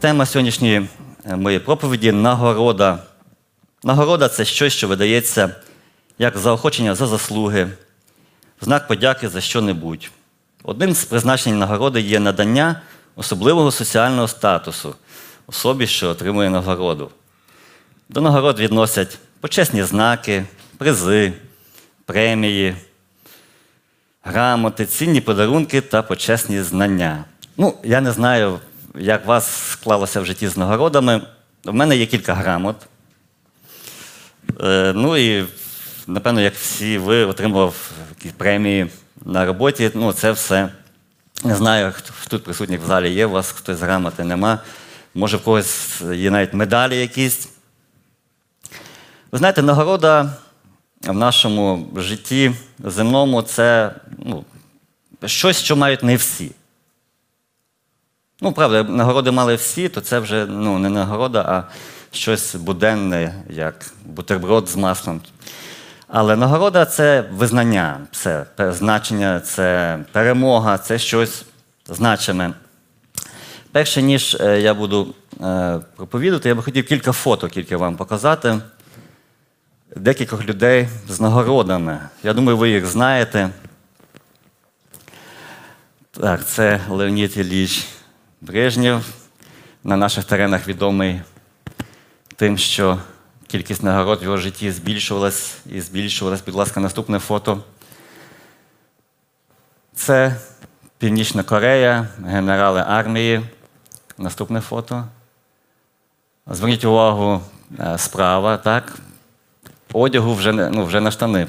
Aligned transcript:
Тема 0.00 0.26
сьогоднішньої 0.26 0.88
е, 1.24 1.36
моєї 1.36 1.60
проповіді 1.60 2.12
нагорода. 2.12 2.98
Нагорода 3.84 4.28
це 4.28 4.44
щось, 4.44 4.72
що 4.72 4.88
видається 4.88 5.54
як 6.18 6.38
заохочення 6.38 6.94
за 6.94 7.06
заслуги, 7.06 7.68
знак 8.60 8.88
подяки 8.88 9.28
за 9.28 9.40
що-небудь. 9.40 10.10
Одним 10.62 10.94
з 10.94 11.04
призначень 11.04 11.58
нагороди 11.58 12.00
є 12.00 12.20
надання 12.20 12.80
особливого 13.16 13.70
соціального 13.70 14.28
статусу 14.28 14.94
особі, 15.46 15.86
що 15.86 16.08
отримує 16.08 16.50
нагороду. 16.50 17.10
До 18.08 18.20
нагород 18.20 18.60
відносять 18.60 19.18
почесні 19.40 19.82
знаки, 19.82 20.44
призи, 20.76 21.32
премії, 22.04 22.76
грамоти, 24.22 24.86
цінні 24.86 25.20
подарунки 25.20 25.80
та 25.80 26.02
почесні 26.02 26.62
знання. 26.62 27.24
Ну, 27.56 27.74
я 27.84 28.00
не 28.00 28.12
знаю, 28.12 28.58
як 28.98 29.24
у 29.24 29.28
вас 29.28 29.70
склалося 29.70 30.20
в 30.20 30.24
житті 30.24 30.48
з 30.48 30.56
нагородами. 30.56 31.20
У 31.64 31.72
мене 31.72 31.96
є 31.96 32.06
кілька 32.06 32.34
грамот. 32.34 32.76
Е, 34.60 34.92
ну 34.96 35.16
і, 35.16 35.46
напевно, 36.06 36.40
як 36.40 36.54
всі 36.54 36.98
ви 36.98 37.24
отримував 37.24 37.90
якісь 38.18 38.32
премії 38.32 38.90
на 39.24 39.46
роботі. 39.46 39.90
Ну, 39.94 40.12
це 40.12 40.32
все. 40.32 40.68
Не 41.44 41.56
знаю, 41.56 41.92
хто 41.96 42.12
тут 42.28 42.44
присутніх 42.44 42.82
в 42.82 42.86
залі 42.86 43.12
є, 43.12 43.26
у 43.26 43.30
вас 43.30 43.50
хтось 43.50 43.78
з 43.78 43.82
грамоти 43.82 44.24
нема. 44.24 44.58
Може, 45.14 45.36
в 45.36 45.44
когось 45.44 46.00
є 46.12 46.30
навіть 46.30 46.54
медалі 46.54 46.96
якісь. 46.96 47.48
Ви 49.32 49.38
знаєте, 49.38 49.62
нагорода 49.62 50.32
в 51.02 51.12
нашому 51.12 51.88
житті 51.96 52.54
земному 52.84 53.42
це 53.42 53.94
ну, 54.18 54.44
щось, 55.26 55.62
що 55.62 55.76
мають 55.76 56.02
не 56.02 56.16
всі. 56.16 56.50
Ну, 58.40 58.52
правда, 58.52 58.82
нагороди 58.82 59.30
мали 59.30 59.54
всі, 59.54 59.88
то 59.88 60.00
це 60.00 60.18
вже 60.18 60.46
ну, 60.46 60.78
не 60.78 60.88
нагорода, 60.88 61.42
а 61.48 61.64
щось 62.16 62.54
буденне, 62.54 63.34
як 63.50 63.74
бутерброд 64.04 64.68
з 64.68 64.76
маслом. 64.76 65.20
Але 66.08 66.36
нагорода 66.36 66.84
це 66.84 67.24
визнання, 67.32 68.00
це 68.12 68.46
значення, 68.58 69.40
це 69.40 69.98
перемога, 70.12 70.78
це 70.78 70.98
щось 70.98 71.44
значиме. 71.88 72.52
Перше, 73.72 74.02
ніж 74.02 74.36
е, 74.40 74.60
я 74.60 74.74
буду 74.74 75.14
е, 75.40 75.80
проповідати, 75.96 76.48
я 76.48 76.54
би 76.54 76.62
хотів 76.62 76.86
кілька 76.86 77.12
фото 77.12 77.48
тільки 77.48 77.76
вам 77.76 77.96
показати. 77.96 78.58
Декількох 79.96 80.44
людей 80.44 80.88
з 81.08 81.20
нагородами. 81.20 81.98
Я 82.22 82.32
думаю, 82.32 82.58
ви 82.58 82.70
їх 82.70 82.86
знаєте. 82.86 83.50
Так, 86.10 86.46
це 86.46 86.80
Леонід 86.88 87.36
Ілліч 87.36 87.97
Брежнєв. 88.40 89.04
На 89.84 89.96
наших 89.96 90.24
теренах 90.24 90.68
відомий 90.68 91.20
тим, 92.36 92.58
що 92.58 92.98
кількість 93.46 93.82
нагород 93.82 94.22
в 94.22 94.24
його 94.24 94.36
житті 94.36 94.70
збільшувалась 94.70 95.56
і 95.66 95.80
збільшувалась. 95.80 96.44
Будь 96.46 96.54
ласка, 96.54 96.80
наступне 96.80 97.18
фото. 97.18 97.62
Це 99.94 100.36
Північна 100.98 101.42
Корея, 101.42 102.08
генерали 102.24 102.84
армії. 102.86 103.40
Наступне 104.18 104.60
фото. 104.60 105.04
Зверніть 106.46 106.84
увагу, 106.84 107.42
е, 107.80 107.98
справа, 107.98 108.56
так? 108.56 108.98
Одягу 109.92 110.34
вже, 110.34 110.52
ну, 110.52 110.84
вже 110.84 111.00
на 111.00 111.10
штани 111.10 111.46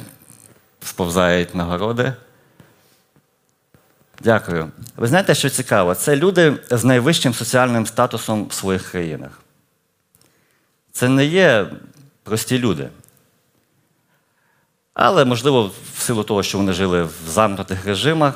сповзають 0.82 1.56
нагороди. 1.56 2.14
Дякую. 4.24 4.72
Ви 4.98 5.08
знаєте, 5.08 5.36
що 5.36 5.50
цікаво? 5.50 5.96
Це 5.96 6.16
люди 6.16 6.58
з 6.72 6.84
найвищим 6.84 7.34
соціальним 7.34 7.86
статусом 7.86 8.48
в 8.48 8.54
своїх 8.54 8.92
країнах. 8.92 9.42
Це 10.92 11.10
не 11.10 11.26
є 11.26 11.68
прості 12.24 12.60
люди. 12.60 12.90
Але, 14.94 15.26
можливо, 15.26 15.72
в 15.96 16.02
силу 16.02 16.24
того, 16.24 16.44
що 16.44 16.58
вони 16.58 16.74
жили 16.74 17.04
в 17.04 17.14
замкнутих 17.28 17.86
режимах, 17.86 18.34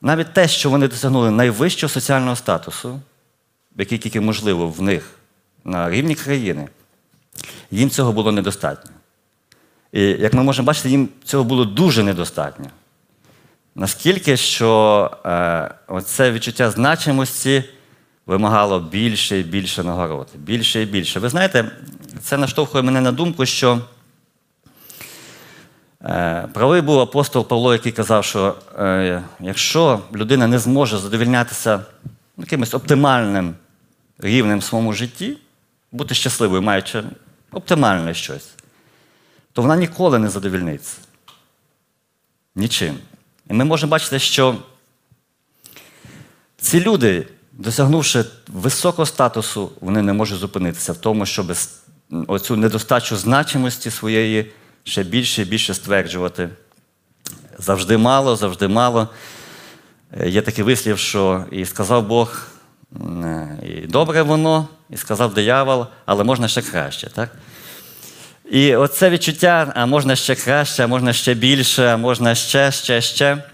навіть 0.00 0.32
те, 0.32 0.48
що 0.48 0.70
вони 0.70 0.88
досягнули 0.88 1.30
найвищого 1.30 1.88
соціального 1.88 2.36
статусу, 2.36 3.00
який 3.76 3.98
тільки 3.98 4.20
можливо 4.20 4.68
в 4.68 4.82
них 4.82 5.10
на 5.64 5.90
рівні 5.90 6.14
країни, 6.14 6.68
їм 7.70 7.90
цього 7.90 8.12
було 8.12 8.32
недостатньо. 8.32 8.90
І 9.92 10.02
як 10.02 10.34
ми 10.34 10.42
можемо 10.42 10.66
бачити, 10.66 10.90
їм 10.90 11.08
цього 11.24 11.44
було 11.44 11.64
дуже 11.64 12.02
недостатньо. 12.02 12.66
Наскільки 13.74 14.36
що 14.36 15.10
е, 15.24 15.74
оце 15.86 16.32
відчуття 16.32 16.70
значимості 16.70 17.64
вимагало 18.26 18.80
більше 18.80 19.40
і 19.40 19.42
більше 19.42 19.82
нагород, 19.82 20.28
більше 20.34 20.82
і 20.82 20.86
більше. 20.86 21.20
Ви 21.20 21.28
знаєте, 21.28 21.70
це 22.20 22.36
наштовхує 22.36 22.84
мене 22.84 23.00
на 23.00 23.12
думку, 23.12 23.46
що 23.46 23.80
е, 26.02 26.48
правий 26.52 26.80
був 26.80 27.00
апостол 27.00 27.48
Павло, 27.48 27.72
який 27.72 27.92
казав, 27.92 28.24
що 28.24 28.56
е, 28.78 29.22
якщо 29.40 30.00
людина 30.14 30.46
не 30.46 30.58
зможе 30.58 30.98
задовільнятися 30.98 31.80
якимось 32.38 32.74
оптимальним 32.74 33.54
рівнем 34.18 34.58
в 34.58 34.64
своєму 34.64 34.92
житті, 34.92 35.38
бути 35.92 36.14
щасливою, 36.14 36.62
маючи 36.62 37.02
оптимальне 37.52 38.14
щось, 38.14 38.54
то 39.52 39.62
вона 39.62 39.76
ніколи 39.76 40.18
не 40.18 40.28
задовільниться. 40.28 40.98
Нічим. 42.54 42.98
І 43.50 43.54
ми 43.54 43.64
можемо 43.64 43.90
бачити, 43.90 44.18
що 44.18 44.56
ці 46.56 46.80
люди, 46.80 47.26
досягнувши 47.52 48.24
високого 48.48 49.06
статусу, 49.06 49.70
вони 49.80 50.02
не 50.02 50.12
можуть 50.12 50.38
зупинитися 50.38 50.92
в 50.92 50.96
тому, 50.96 51.26
щоб 51.26 51.52
оцю 52.26 52.56
недостачу 52.56 53.16
значимості 53.16 53.90
своєї 53.90 54.52
ще 54.84 55.02
більше 55.02 55.42
і 55.42 55.44
більше 55.44 55.74
стверджувати. 55.74 56.48
Завжди 57.58 57.96
мало, 57.96 58.36
завжди 58.36 58.68
мало. 58.68 59.08
Е, 60.20 60.28
є 60.28 60.42
такий 60.42 60.64
вислів, 60.64 60.98
що 60.98 61.44
і 61.50 61.64
сказав 61.64 62.06
Бог, 62.06 62.48
е, 63.00 63.58
і 63.62 63.86
добре 63.86 64.22
воно, 64.22 64.68
і 64.90 64.96
сказав 64.96 65.34
диявол, 65.34 65.86
але 66.06 66.24
можна 66.24 66.48
ще 66.48 66.62
краще. 66.62 67.10
так? 67.10 67.30
І 68.50 68.76
оце 68.76 69.10
відчуття, 69.10 69.72
а 69.74 69.86
можна 69.86 70.16
ще 70.16 70.34
краще, 70.34 70.84
а 70.84 70.86
можна 70.86 71.12
ще 71.12 71.34
більше, 71.34 71.86
а 71.86 71.96
можна 71.96 72.34
ще, 72.34 72.72
ще, 72.72 73.00
ще. 73.00 73.44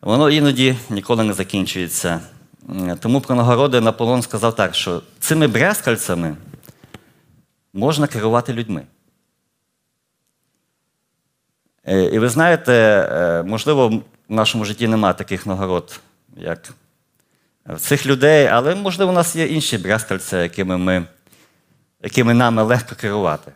Воно 0.00 0.30
іноді 0.30 0.76
ніколи 0.90 1.24
не 1.24 1.32
закінчується. 1.32 2.20
Тому 3.00 3.20
про 3.20 3.34
нагороди 3.34 3.80
Наполеон 3.80 4.22
сказав 4.22 4.56
так, 4.56 4.74
що 4.74 5.02
цими 5.20 5.46
брязкальцями 5.46 6.36
можна 7.72 8.06
керувати 8.06 8.52
людьми. 8.52 8.82
Е, 11.84 12.02
і 12.02 12.18
ви 12.18 12.28
знаєте, 12.28 12.72
е, 13.12 13.42
можливо, 13.42 13.88
в 13.88 14.02
нашому 14.28 14.64
житті 14.64 14.88
немає 14.88 15.14
таких 15.14 15.46
нагород, 15.46 16.00
як 16.36 16.72
в 17.66 17.80
цих 17.80 18.06
людей, 18.06 18.46
але, 18.46 18.74
можливо, 18.74 19.10
у 19.10 19.14
нас 19.14 19.36
є 19.36 19.46
інші 19.46 19.78
брязкальця, 19.78 20.42
якими 20.42 20.78
ми 20.78 21.06
якими 22.02 22.34
нами 22.34 22.62
легко 22.62 22.94
керувати. 22.94 23.52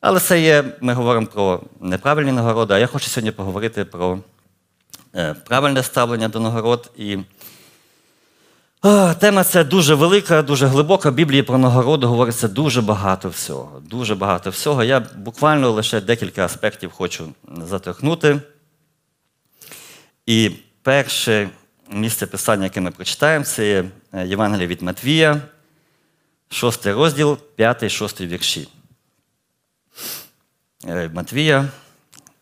Але 0.00 0.20
це 0.20 0.40
є, 0.40 0.64
ми 0.80 0.92
говоримо 0.92 1.26
про 1.26 1.60
неправильні 1.80 2.32
нагороди, 2.32 2.74
а 2.74 2.78
я 2.78 2.86
хочу 2.86 3.10
сьогодні 3.10 3.30
поговорити 3.30 3.84
про 3.84 4.18
е, 5.14 5.34
правильне 5.34 5.82
ставлення 5.82 6.28
до 6.28 6.40
нагород. 6.40 6.90
І 6.96 7.18
о, 8.82 9.14
тема 9.14 9.44
ця 9.44 9.64
дуже 9.64 9.94
велика, 9.94 10.42
дуже 10.42 10.66
глибока. 10.66 11.10
В 11.10 11.14
Біблії 11.14 11.42
про 11.42 11.58
нагороду 11.58 12.08
говориться 12.08 12.48
дуже 12.48 12.82
багато 12.82 13.28
всього. 13.28 13.80
Дуже 13.80 14.14
багато 14.14 14.50
всього. 14.50 14.84
Я 14.84 15.00
буквально 15.16 15.70
лише 15.70 16.00
декілька 16.00 16.44
аспектів 16.44 16.90
хочу 16.92 17.32
заторкнути. 17.62 18.40
І 20.26 20.50
перше 20.82 21.48
місце 21.90 22.26
писання, 22.26 22.64
яке 22.64 22.80
ми 22.80 22.90
прочитаємо, 22.90 23.44
це 23.44 23.68
є 23.68 23.84
Євангелія 24.24 24.66
від 24.66 24.82
Матвія. 24.82 25.42
Шостий 26.48 26.92
розділ, 26.92 27.38
п'ятий, 27.56 27.90
шостий 27.90 28.26
вірші. 28.26 28.68
Е, 30.86 31.10
Матвія 31.14 31.68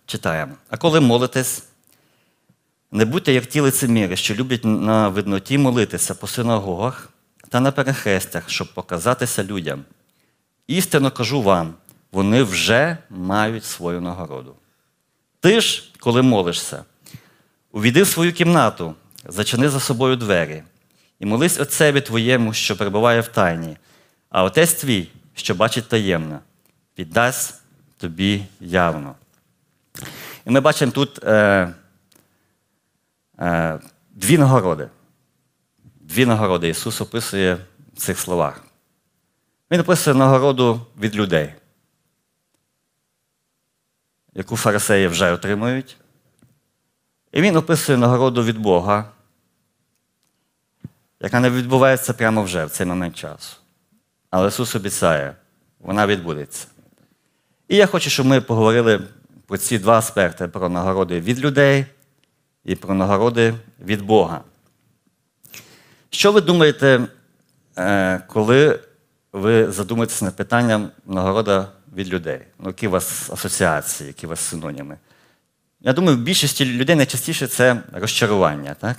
читаємо. 0.06 0.54
А 0.70 0.76
коли 0.76 1.00
молитесь, 1.00 1.64
не 2.92 3.04
будьте 3.04 3.32
як 3.32 3.46
ті 3.46 3.60
лицеміри, 3.60 4.16
що 4.16 4.34
люблять 4.34 4.64
на 4.64 5.08
видноті 5.08 5.58
молитися 5.58 6.14
по 6.14 6.26
синагогах 6.26 7.10
та 7.48 7.60
на 7.60 7.72
перехрестях, 7.72 8.50
щоб 8.50 8.74
показатися 8.74 9.44
людям. 9.44 9.84
Істинно 10.66 11.10
кажу 11.10 11.42
вам, 11.42 11.74
вони 12.12 12.42
вже 12.42 12.98
мають 13.10 13.64
свою 13.64 14.00
нагороду. 14.00 14.54
Ти 15.40 15.60
ж, 15.60 15.84
коли 15.98 16.22
молишся, 16.22 16.84
увійди 17.72 18.02
в 18.02 18.08
свою 18.08 18.32
кімнату, 18.32 18.94
зачини 19.24 19.68
за 19.68 19.80
собою 19.80 20.16
двері 20.16 20.62
і 21.20 21.26
молись 21.26 21.60
Отцеві 21.60 22.00
твоєму, 22.00 22.52
що 22.52 22.76
перебуває 22.76 23.20
в 23.20 23.28
тайні. 23.28 23.76
А 24.28 24.42
отець 24.44 24.74
твій, 24.74 25.08
що 25.34 25.54
бачить 25.54 25.88
таємно, 25.88 26.40
віддасть 26.98 27.62
тобі 27.96 28.44
явно. 28.60 29.14
І 30.46 30.50
ми 30.50 30.60
бачимо 30.60 30.92
тут 30.92 31.24
е, 31.24 31.74
е, 33.38 33.78
дві 34.10 34.38
нагороди. 34.38 34.88
Дві 36.00 36.26
нагороди 36.26 36.68
Ісус 36.68 37.00
описує 37.00 37.58
в 37.94 37.96
цих 37.96 38.18
словах. 38.18 38.64
Він 39.70 39.80
описує 39.80 40.16
нагороду 40.16 40.86
від 41.00 41.16
людей, 41.16 41.54
яку 44.34 44.56
фарисеї 44.56 45.06
вже 45.06 45.32
отримують. 45.32 45.96
І 47.32 47.42
він 47.42 47.56
описує 47.56 47.98
нагороду 47.98 48.44
від 48.44 48.58
Бога, 48.58 49.10
яка 51.20 51.40
не 51.40 51.50
відбувається 51.50 52.14
прямо 52.14 52.42
вже 52.42 52.64
в 52.64 52.70
цей 52.70 52.86
момент 52.86 53.16
часу. 53.16 53.56
Але 54.36 54.48
Ісус 54.48 54.74
обіцяє, 54.74 55.34
вона 55.80 56.06
відбудеться. 56.06 56.66
І 57.68 57.76
я 57.76 57.86
хочу, 57.86 58.10
щоб 58.10 58.26
ми 58.26 58.40
поговорили 58.40 59.00
про 59.46 59.58
ці 59.58 59.78
два 59.78 59.98
аспекти: 59.98 60.48
про 60.48 60.68
нагороди 60.68 61.20
від 61.20 61.40
людей 61.40 61.86
і 62.64 62.74
про 62.74 62.94
нагороди 62.94 63.54
від 63.84 64.02
Бога. 64.02 64.40
Що 66.10 66.32
ви 66.32 66.40
думаєте, 66.40 67.06
е, 67.78 68.20
коли 68.28 68.80
ви 69.32 69.72
задумаєтеся 69.72 70.24
над 70.24 70.36
питанням 70.36 70.90
нагорода 71.06 71.68
від 71.94 72.08
людей? 72.08 72.40
Ну, 72.58 72.66
які 72.66 72.88
у 72.88 72.90
вас 72.90 73.30
асоціації, 73.30 74.06
які 74.06 74.26
у 74.26 74.28
вас 74.28 74.40
синоніми? 74.40 74.98
Я 75.80 75.92
думаю, 75.92 76.16
в 76.16 76.20
більшості 76.20 76.64
людей 76.64 76.96
найчастіше 76.96 77.46
це 77.46 77.82
розчарування, 77.92 78.74
так? 78.74 78.96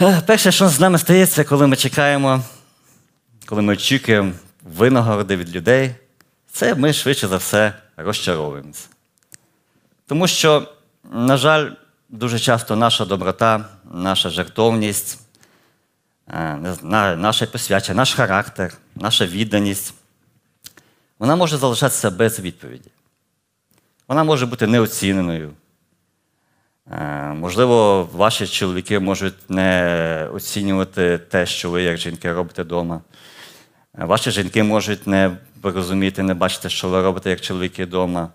Е, 0.00 0.22
Перше, 0.26 0.52
що 0.52 0.68
з 0.68 0.80
нами 0.80 0.98
стається, 0.98 1.44
коли 1.44 1.66
ми 1.66 1.76
чекаємо, 1.76 2.42
коли 3.46 3.62
ми 3.62 3.72
очікуємо 3.72 4.32
винагороди 4.62 5.36
від 5.36 5.56
людей, 5.56 5.94
це 6.52 6.74
ми 6.74 6.92
швидше 6.92 7.28
за 7.28 7.36
все 7.36 7.74
розчаровуємося. 7.96 8.88
Тому 10.06 10.26
що, 10.26 10.68
на 11.12 11.36
жаль, 11.36 11.70
дуже 12.08 12.38
часто 12.38 12.76
наша 12.76 13.04
доброта, 13.04 13.64
наша 13.92 14.30
жертовність, 14.30 15.20
е, 16.28 16.56
наше 17.16 17.46
посвячення, 17.46 17.96
наш 17.96 18.14
характер, 18.14 18.74
наша 18.94 19.26
відданість, 19.26 19.94
вона 21.18 21.36
може 21.36 21.56
залишатися 21.56 22.10
без 22.10 22.40
відповіді. 22.40 22.90
Вона 24.08 24.24
може 24.24 24.46
бути 24.46 24.66
неоціненою. 24.66 25.50
Е, 26.90 27.32
Можливо, 27.34 28.08
ваші 28.12 28.46
чоловіки 28.46 28.98
можуть 28.98 29.50
не 29.50 30.28
оцінювати 30.32 31.18
те, 31.18 31.46
що 31.46 31.70
ви, 31.70 31.82
як 31.82 31.96
жінки, 31.96 32.32
робите 32.32 32.62
вдома. 32.62 33.00
Ваші 33.98 34.30
жінки 34.30 34.62
можуть 34.62 35.06
не 35.06 35.36
розуміти, 35.62 36.22
не 36.22 36.34
бачити, 36.34 36.68
що 36.70 36.88
ви 36.88 37.02
робите 37.02 37.30
як 37.30 37.40
чоловіки 37.40 37.84
вдома. 37.84 38.28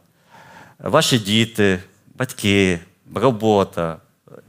Ваші 0.80 1.20
діти, 1.20 1.80
батьки, 2.16 2.80
робота. 3.16 3.98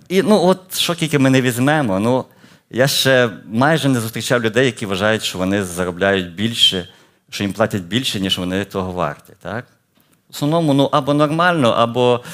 І 0.08 0.22
ну, 0.22 0.44
от 0.44 0.76
що 0.76 0.94
тільки 0.94 1.18
ми 1.18 1.30
не 1.30 1.40
візьмемо, 1.40 1.98
ну, 1.98 2.24
я 2.70 2.88
ще 2.88 3.30
майже 3.46 3.88
не 3.88 4.00
зустрічав 4.00 4.42
людей, 4.42 4.66
які 4.66 4.86
вважають, 4.86 5.22
що 5.22 5.38
вони 5.38 5.64
заробляють 5.64 6.34
більше, 6.34 6.88
що 7.30 7.44
їм 7.44 7.52
платять 7.52 7.82
більше, 7.82 8.20
ніж 8.20 8.38
вони 8.38 8.64
того 8.64 8.92
варті. 8.92 9.32
Так? 9.42 9.66
В 10.28 10.32
основному, 10.32 10.74
ну, 10.74 10.88
або 10.92 11.14
нормально, 11.14 11.70
або 11.70 12.24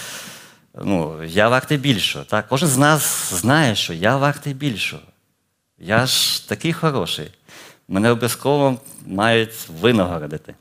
ну, 0.84 1.24
я 1.24 1.48
вартий 1.48 1.78
більшого. 1.78 2.24
Так? 2.24 2.48
Кожен 2.48 2.68
з 2.68 2.78
нас 2.78 3.32
знає, 3.34 3.74
що 3.74 3.92
я 3.92 4.16
вартий 4.16 4.54
більшого. 4.54 5.02
Я 5.78 6.06
ж 6.06 6.48
такий 6.48 6.72
хороший. 6.72 7.30
Мене 7.88 8.10
обов'язково 8.10 8.80
мають 9.06 9.68
винагородити. 9.80 10.54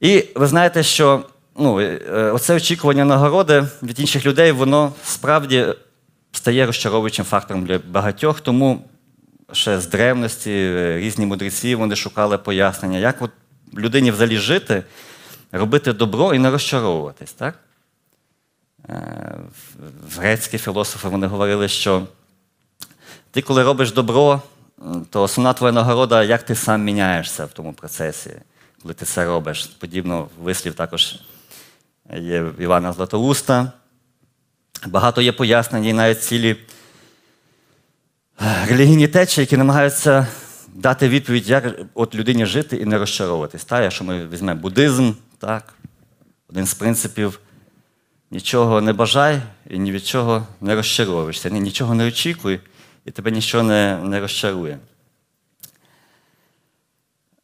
І 0.00 0.24
ви 0.34 0.46
знаєте, 0.46 0.82
що 0.82 1.24
ну, 1.58 1.80
е, 1.80 2.30
оце 2.34 2.54
очікування 2.54 3.04
нагороди 3.04 3.66
від 3.82 4.00
інших 4.00 4.26
людей, 4.26 4.52
воно 4.52 4.92
справді 5.04 5.66
стає 6.32 6.66
розчаровуючим 6.66 7.24
фактором 7.24 7.64
для 7.64 7.78
багатьох, 7.78 8.40
тому 8.40 8.84
ще 9.52 9.80
з 9.80 9.86
древності 9.86 10.50
е, 10.50 10.98
різні 10.98 11.26
мудреці 11.26 11.74
вони 11.74 11.96
шукали 11.96 12.38
пояснення, 12.38 12.98
як 12.98 13.22
от 13.22 13.30
людині 13.76 14.10
взагалі 14.10 14.36
жити, 14.36 14.84
робити 15.52 15.92
добро 15.92 16.34
і 16.34 16.38
не 16.38 16.50
розчаровуватись. 16.50 17.32
Так? 17.32 17.58
Е, 18.88 19.38
Грецькі 20.16 20.58
філософи 20.58 21.08
вони 21.08 21.26
говорили, 21.26 21.68
що 21.68 22.06
ти, 23.30 23.42
коли 23.42 23.62
робиш 23.62 23.92
добро, 23.92 24.42
то 25.10 25.22
основна 25.22 25.52
твоя 25.52 25.72
нагорода, 25.72 26.22
як 26.22 26.42
ти 26.42 26.54
сам 26.54 26.82
міняєшся 26.82 27.44
в 27.44 27.52
тому 27.52 27.72
процесі, 27.72 28.30
коли 28.82 28.94
ти 28.94 29.04
це 29.04 29.24
робиш. 29.24 29.66
Подібно 29.66 30.28
вислів 30.42 30.74
також 30.74 31.16
є 32.16 32.52
Івана 32.58 32.92
Златоуста. 32.92 33.72
Багато 34.86 35.22
є 35.22 35.32
пояснень 35.32 35.84
і 35.84 35.92
навіть 35.92 36.22
цілі 36.22 36.56
релігійні 38.68 39.08
течії, 39.08 39.42
які 39.42 39.56
намагаються 39.56 40.26
дати 40.74 41.08
відповідь, 41.08 41.48
як 41.48 41.80
от 41.94 42.14
людині 42.14 42.46
жити 42.46 42.76
і 42.76 42.84
не 42.84 42.98
розчаровуватись. 42.98 43.64
Так, 43.64 43.82
якщо 43.82 44.04
ми 44.04 44.26
візьмемо 44.26 44.60
буддизм, 44.60 45.12
так, 45.38 45.74
один 46.50 46.66
з 46.66 46.74
принципів 46.74 47.40
нічого 48.30 48.80
не 48.80 48.92
бажай 48.92 49.42
і 49.70 49.78
ні 49.78 49.92
від 49.92 50.06
чого 50.06 50.46
не 50.60 50.74
розчаровуєшся. 50.74 51.50
Нічого 51.50 51.94
не 51.94 52.08
очікуй, 52.08 52.60
і 53.10 53.12
тебе 53.12 53.30
нічого 53.30 53.64
не, 53.64 53.98
не 54.02 54.20
розчарує. 54.20 54.78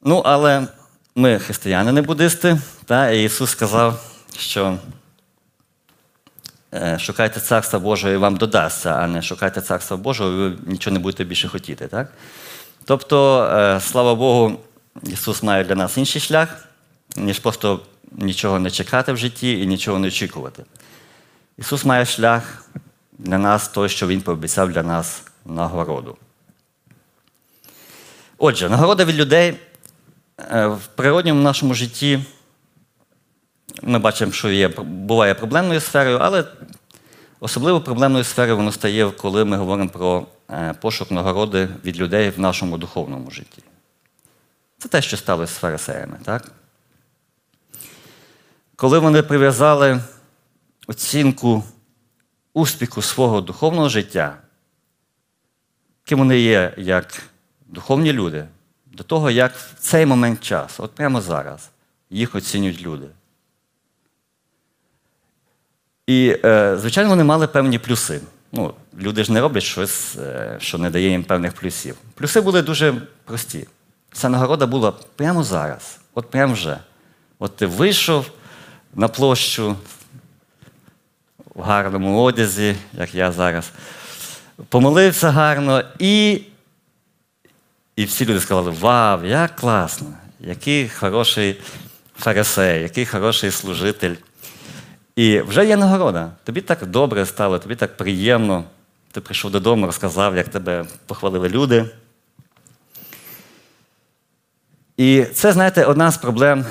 Ну, 0.03 0.23
але 0.25 0.67
ми 1.15 1.39
християни, 1.39 1.93
не 1.93 2.03
буддисти, 2.03 2.61
та, 2.85 3.11
і 3.11 3.25
Ісус 3.25 3.51
сказав, 3.51 4.15
що 4.39 4.79
е, 6.75 6.99
шукайте 6.99 7.41
царства 7.41 7.79
Божого 7.79 8.13
і 8.13 8.17
вам 8.17 8.37
додасться, 8.37 8.91
а 8.91 9.07
не 9.07 9.23
шукайте 9.23 9.61
царства 9.61 9.97
Божого, 9.97 10.31
і 10.31 10.35
ви 10.35 10.57
нічого 10.67 10.95
не 10.95 11.01
будете 11.01 11.25
більше 11.25 11.49
хотіти. 11.49 11.87
Так? 11.87 12.13
Тобто, 12.85 13.45
е, 13.45 13.81
слава 13.81 14.15
Богу, 14.15 14.61
Ісус 15.03 15.43
має 15.43 15.65
для 15.65 15.75
нас 15.75 15.97
інший 15.97 16.21
шлях, 16.21 16.49
ніж 17.17 17.39
просто 17.39 17.81
нічого 18.13 18.59
не 18.59 18.71
чекати 18.71 19.13
в 19.13 19.17
житті 19.17 19.61
і 19.61 19.67
нічого 19.67 19.99
не 19.99 20.09
очікувати. 20.09 20.65
Ісус 21.59 21.85
має 21.85 22.05
шлях 22.05 22.65
для 23.19 23.39
нас, 23.39 23.69
той, 23.69 23.89
що 23.89 24.07
Він 24.07 24.21
пообіцяв 24.21 24.73
для 24.73 24.83
нас 24.83 25.23
нагороду. 25.49 26.17
Отже, 28.39 28.69
нагорода 28.69 29.05
від 29.05 29.17
людей 29.17 29.57
е, 30.39 30.67
в 30.67 30.87
природньому 30.87 31.43
нашому 31.43 31.75
житті 31.75 32.25
ми 33.83 33.99
бачимо, 33.99 34.33
що 34.33 34.51
є, 34.51 34.69
буває 34.79 35.35
проблемною 35.35 35.81
сферою, 35.81 36.19
але 36.21 36.45
особливо 37.41 37.81
проблемною 37.81 38.25
сферою 38.25 38.57
воно 38.57 38.73
стає, 38.73 39.11
коли 39.11 39.45
ми 39.45 39.57
говоримо 39.57 39.91
про 39.91 40.27
е, 40.51 40.75
пошук 40.81 41.11
нагороди 41.11 41.69
від 41.85 41.97
людей 41.97 42.31
в 42.31 42.41
нашому 42.41 42.79
духовному 42.79 43.31
житті. 43.31 43.63
Це 44.79 44.89
те, 44.89 45.03
що 45.03 45.17
сталося 45.17 45.55
з 45.55 45.57
фарисеями, 45.57 46.19
так? 46.25 46.53
Коли 48.77 48.99
вони 48.99 49.23
прив'язали 49.23 50.01
оцінку 50.87 51.65
успіху 52.55 53.03
свого 53.03 53.41
духовного 53.41 53.89
життя, 53.89 54.39
ким 56.07 56.19
вони 56.19 56.39
є 56.39 56.73
як 56.77 57.23
духовні 57.67 58.13
люди, 58.13 58.45
до 58.87 59.05
того, 59.05 59.31
як 59.31 59.53
в 59.57 59.75
цей 59.79 60.07
момент 60.07 60.41
часу, 60.41 60.83
от 60.83 60.95
прямо 60.95 61.21
зараз, 61.21 61.71
їх 62.11 62.35
оцінюють 62.35 62.83
люди. 62.83 63.07
І, 66.07 66.37
е, 66.45 66.77
звичайно, 66.81 67.11
вони 67.11 67.25
мали 67.25 67.47
певні 67.47 67.79
плюси. 67.79 68.21
Ну, 68.53 68.75
Люди 68.99 69.25
ж 69.25 69.33
не 69.33 69.41
роблять 69.41 69.63
щось, 69.63 70.17
е, 70.17 70.57
що 70.61 70.79
не 70.79 70.91
дає 70.91 71.11
їм 71.11 71.25
певних 71.25 71.53
плюсів. 71.53 71.97
Плюси 72.15 72.41
були 72.41 72.63
дуже 72.63 72.95
прості. 73.25 73.67
Ця 74.13 74.29
нагорода 74.29 74.67
була 74.67 74.93
прямо 75.17 75.45
зараз, 75.45 75.99
от 76.15 76.31
прямо 76.31 76.53
вже. 76.53 76.79
От 77.39 77.57
ти 77.57 77.67
вийшов 77.67 78.31
на 78.95 79.09
площу 79.09 79.77
в 81.55 81.63
гарному 81.63 82.23
одязі, 82.23 82.77
як 82.93 83.15
я 83.15 83.33
зараз, 83.33 83.73
помолився 84.69 85.31
гарно, 85.31 85.83
і 85.99 86.43
і 87.97 88.05
всі 88.05 88.27
люди 88.27 88.41
сказали: 88.41 88.71
Вау, 88.71 89.25
як 89.25 89.57
класно, 89.57 90.15
який 90.41 90.89
хороший 90.89 91.61
фарисей, 92.17 92.83
який 92.83 93.07
хороший 93.07 93.51
служитель. 93.51 94.15
І 95.17 95.41
вже 95.41 95.67
є 95.67 95.77
нагорода. 95.77 96.33
Тобі 96.45 96.61
так 96.61 96.87
добре 96.87 97.27
стало, 97.27 97.59
тобі 97.59 97.77
так 97.77 97.97
приємно. 97.97 98.65
Ти 99.13 99.21
прийшов 99.21 99.51
додому, 99.51 99.87
розказав, 99.87 100.37
як 100.37 100.49
тебе 100.49 100.85
похвалили 101.07 101.49
люди. 101.49 101.91
І 104.97 105.25
це, 105.25 105.53
знаєте, 105.53 105.85
одна 105.85 106.11
з 106.11 106.17
проблем, 106.17 106.67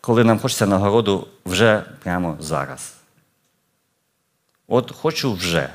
коли 0.00 0.24
нам 0.24 0.38
хочеться 0.38 0.66
нагороду 0.66 1.28
вже 1.46 1.84
прямо 2.02 2.36
зараз. 2.40 2.94
От 4.68 4.92
хочу 4.92 5.32
вже. 5.32 5.70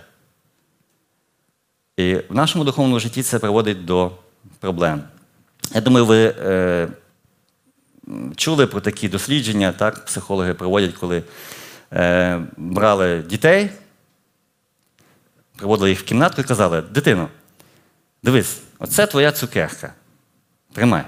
І 2.00 2.16
в 2.30 2.36
нашому 2.36 2.64
духовному 2.64 3.00
житті 3.00 3.24
це 3.24 3.40
приводить 3.40 3.86
до 3.86 4.12
проблем. 4.60 5.04
Я 5.76 5.82
думаю, 5.82 6.06
ви 6.06 6.36
е, 6.40 6.88
чули 8.36 8.68
про 8.68 8.82
такі 8.82 9.10
дослідження, 9.10 9.72
так, 9.72 10.06
психологи 10.06 10.54
проводять, 10.54 10.94
коли 10.94 11.24
е, 11.94 12.42
брали 12.58 13.22
дітей 13.22 13.70
приводили 15.58 15.90
їх 15.90 16.00
в 16.00 16.04
кімнату 16.04 16.42
і 16.42 16.46
казали: 16.46 16.82
дитино, 16.82 17.30
дивись, 18.24 18.62
оце 18.80 19.08
твоя 19.08 19.32
цукерка. 19.32 19.94
Тримай. 20.74 21.04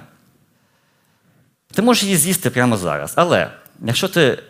Ти 1.73 1.81
можеш 1.81 2.03
її 2.03 2.17
з'їсти 2.17 2.49
прямо 2.49 2.77
зараз. 2.77 3.13
Але 3.15 3.51
якщо 3.81 4.07
ти 4.07 4.43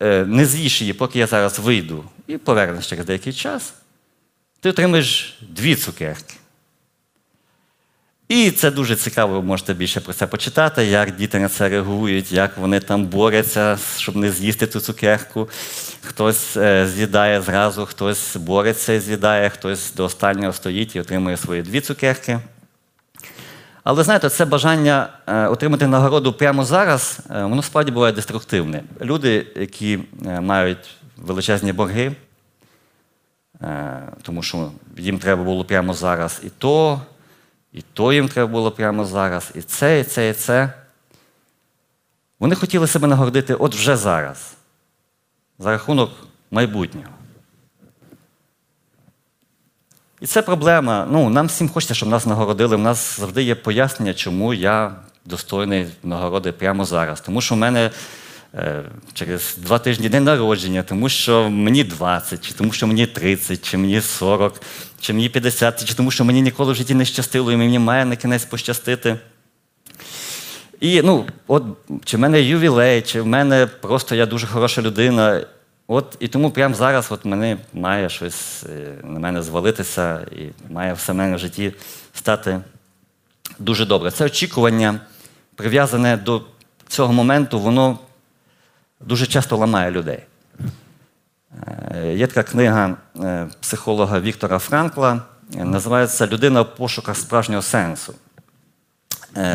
е, 0.00 0.24
не 0.24 0.46
з'їш 0.46 0.80
її, 0.80 0.92
поки 0.92 1.18
я 1.18 1.26
зараз 1.26 1.58
вийду 1.58 2.04
і 2.26 2.38
повернеш 2.38 2.86
через 2.86 3.06
деякий 3.06 3.32
час, 3.32 3.74
ти 4.60 4.70
отримаєш 4.70 5.38
дві 5.40 5.74
цукерки. 5.74 6.34
І 8.28 8.50
це 8.50 8.70
дуже 8.70 8.96
цікаво, 8.96 9.34
ви 9.34 9.42
можете 9.42 9.74
більше 9.74 10.00
про 10.00 10.12
це 10.12 10.26
почитати, 10.26 10.84
як 10.84 11.16
діти 11.16 11.38
на 11.38 11.48
це 11.48 11.68
реагують, 11.68 12.32
як 12.32 12.58
вони 12.58 12.80
там 12.80 13.04
борються, 13.04 13.78
щоб 13.96 14.16
не 14.16 14.30
з'їсти 14.30 14.66
ту 14.66 14.80
цукерку. 14.80 15.48
Хтось 16.02 16.56
е, 16.56 16.86
з'їдає 16.86 17.42
зразу, 17.42 17.86
хтось 17.86 18.36
бореться 18.36 18.92
і 18.92 19.00
з'їдає, 19.00 19.50
хтось 19.50 19.94
до 19.94 20.04
останнього 20.04 20.52
стоїть 20.52 20.96
і 20.96 21.00
отримує 21.00 21.36
свої 21.36 21.62
дві 21.62 21.80
цукерки. 21.80 22.38
Але 23.84 24.04
знаєте, 24.04 24.28
це 24.28 24.44
бажання 24.44 25.08
е, 25.26 25.46
отримати 25.46 25.86
нагороду 25.86 26.32
прямо 26.32 26.64
зараз, 26.64 27.18
е, 27.30 27.44
воно 27.44 27.62
справді 27.62 27.92
буває 27.92 28.12
деструктивне. 28.12 28.82
Люди, 29.00 29.46
які 29.56 29.98
мають 30.40 30.96
величезні 31.16 31.72
борги, 31.72 32.12
тому 34.22 34.42
що 34.42 34.70
їм 34.96 35.18
треба 35.18 35.44
було 35.44 35.64
прямо 35.64 35.94
зараз 35.94 36.40
і 36.44 36.50
то, 36.50 37.00
і 37.72 37.82
то 37.92 38.12
їм 38.12 38.28
треба 38.28 38.52
було 38.52 38.70
прямо 38.70 39.04
зараз, 39.04 39.52
і 39.54 39.62
це, 39.62 40.00
і 40.00 40.04
це, 40.04 40.28
і 40.28 40.32
це. 40.32 40.72
Вони 42.38 42.54
хотіли 42.54 42.86
себе 42.86 43.08
нагородити 43.08 43.54
от 43.54 43.74
вже 43.74 43.96
зараз, 43.96 44.54
за 45.58 45.70
рахунок 45.70 46.10
майбутнього. 46.50 47.08
І 50.20 50.26
це 50.26 50.42
проблема. 50.42 51.06
Ну, 51.10 51.30
нам 51.30 51.46
всім 51.46 51.68
хочеться, 51.68 51.94
щоб 51.94 52.08
нас 52.08 52.26
нагородили. 52.26 52.76
У 52.76 52.78
нас 52.78 53.20
завжди 53.20 53.42
є 53.42 53.54
пояснення, 53.54 54.14
чому 54.14 54.54
я 54.54 54.96
достойний 55.24 55.86
нагороди 56.02 56.52
прямо 56.52 56.84
зараз. 56.84 57.20
Тому 57.20 57.40
що 57.40 57.54
в 57.54 57.58
мене 57.58 57.86
е, 57.86 57.90
через 59.12 59.56
два 59.58 59.78
тижні 59.78 60.08
день 60.08 60.24
народження, 60.24 60.82
тому 60.82 61.08
що 61.08 61.50
мені 61.50 61.84
20, 61.84 62.48
чи 62.48 62.54
тому 62.54 62.72
що 62.72 62.86
мені 62.86 63.06
30, 63.06 63.70
чи 63.70 63.78
мені 63.78 64.00
40, 64.00 64.62
чи 65.00 65.12
мені 65.12 65.28
50, 65.28 65.84
чи 65.84 65.94
тому 65.94 66.10
що 66.10 66.24
мені 66.24 66.42
ніколи 66.42 66.72
в 66.72 66.76
житті 66.76 66.94
не 66.94 67.04
щастило, 67.04 67.52
і 67.52 67.56
мені 67.56 67.78
має 67.78 68.04
на 68.04 68.16
кінець 68.16 68.44
пощастити. 68.44 69.18
І 70.80 71.02
ну, 71.02 71.26
от 71.46 71.64
чи 72.04 72.16
в 72.16 72.20
мене 72.20 72.42
ювілей, 72.42 73.02
чи 73.02 73.20
в 73.20 73.26
мене 73.26 73.66
просто 73.66 74.14
я 74.14 74.26
дуже 74.26 74.46
хороша 74.46 74.82
людина. 74.82 75.44
От 75.90 76.16
і 76.20 76.28
тому 76.28 76.50
прямо 76.50 76.74
зараз 76.74 77.06
от 77.10 77.24
мене 77.24 77.56
має 77.72 78.08
щось 78.08 78.64
е, 78.64 78.94
на 79.04 79.20
мене 79.20 79.42
звалитися, 79.42 80.26
і 80.32 80.72
має 80.72 80.92
все 80.92 81.12
в 81.12 81.14
мене 81.14 81.36
в 81.36 81.38
житті 81.38 81.72
стати 82.14 82.60
дуже 83.58 83.86
добре. 83.86 84.10
Це 84.10 84.24
очікування, 84.24 85.00
прив'язане 85.54 86.16
до 86.16 86.42
цього 86.88 87.12
моменту, 87.12 87.60
воно 87.60 87.98
дуже 89.00 89.26
часто 89.26 89.56
ламає 89.56 89.90
людей. 89.90 90.20
Е, 91.94 92.14
Є 92.14 92.26
така 92.26 92.42
книга 92.42 92.96
е, 93.20 93.46
психолога 93.60 94.20
Віктора 94.20 94.58
Франкла, 94.58 95.22
е, 95.56 95.64
називається 95.64 96.26
Людина 96.26 96.62
в 96.62 96.76
пошуках 96.76 97.16
справжнього 97.16 97.62
сенсу. 97.62 98.14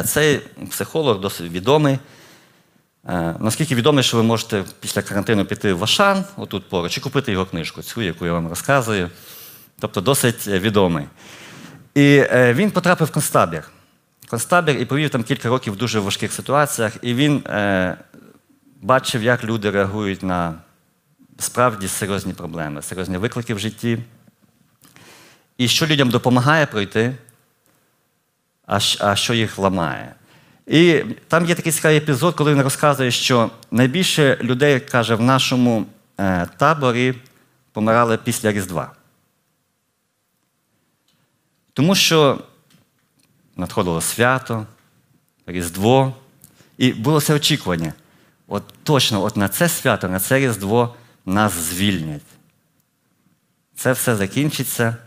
Цей 0.05 0.41
психолог 0.69 1.19
досить 1.19 1.51
відомий. 1.51 1.99
Наскільки 3.39 3.75
відомий, 3.75 4.03
що 4.03 4.17
ви 4.17 4.23
можете 4.23 4.63
після 4.79 5.01
карантину 5.01 5.45
піти 5.45 5.73
в 5.73 5.83
Ашан, 5.83 6.23
отут 6.37 6.69
поруч, 6.69 6.97
і 6.97 7.01
купити 7.01 7.31
його 7.31 7.45
книжку, 7.45 7.81
цю, 7.81 8.01
яку 8.01 8.25
я 8.25 8.33
вам 8.33 8.47
розказую. 8.47 9.09
Тобто 9.79 10.01
досить 10.01 10.47
відомий. 10.47 11.05
І 11.95 12.23
він 12.31 12.71
потрапив 12.71 13.07
в 13.07 13.11
концтабір. 13.11 13.63
Концтабір 14.29 14.77
і 14.77 14.85
провів 14.85 15.09
там 15.09 15.23
кілька 15.23 15.49
років 15.49 15.73
в 15.73 15.77
дуже 15.77 15.99
важких 15.99 16.33
ситуаціях, 16.33 16.93
і 17.01 17.13
він 17.13 17.43
бачив, 18.83 19.23
як 19.23 19.43
люди 19.43 19.69
реагують 19.69 20.23
на 20.23 20.55
справді 21.39 21.87
серйозні 21.87 22.33
проблеми, 22.33 22.81
серйозні 22.81 23.17
виклики 23.17 23.53
в 23.53 23.59
житті. 23.59 23.99
І 25.57 25.67
що 25.67 25.87
людям 25.87 26.09
допомагає 26.09 26.65
пройти, 26.65 27.15
а, 28.99 29.15
що 29.15 29.33
їх 29.33 29.57
ламає. 29.57 30.15
І 30.67 31.03
там 31.27 31.45
є 31.45 31.55
такий 31.55 31.71
цікавий 31.71 31.97
епізод, 31.97 32.35
коли 32.35 32.53
він 32.53 32.61
розказує, 32.61 33.11
що 33.11 33.51
найбільше 33.71 34.37
людей, 34.41 34.79
каже, 34.79 35.15
в 35.15 35.21
нашому 35.21 35.85
е, 36.19 36.47
таборі 36.57 37.15
помирали 37.71 38.17
після 38.17 38.51
Різдва. 38.51 38.91
Тому 41.73 41.95
що 41.95 42.39
надходило 43.55 44.01
свято, 44.01 44.65
Різдво, 45.45 46.13
і 46.77 46.93
було 46.93 47.21
це 47.21 47.33
очікування. 47.33 47.93
От 48.53 48.63
точно 48.83 49.23
от 49.23 49.37
на 49.37 49.49
це 49.49 49.69
свято, 49.69 50.09
на 50.09 50.19
це 50.19 50.39
Різдво 50.39 50.95
нас 51.25 51.53
звільнять. 51.53 52.21
Це 53.75 53.91
все 53.91 54.15
закінчиться. 54.15 54.97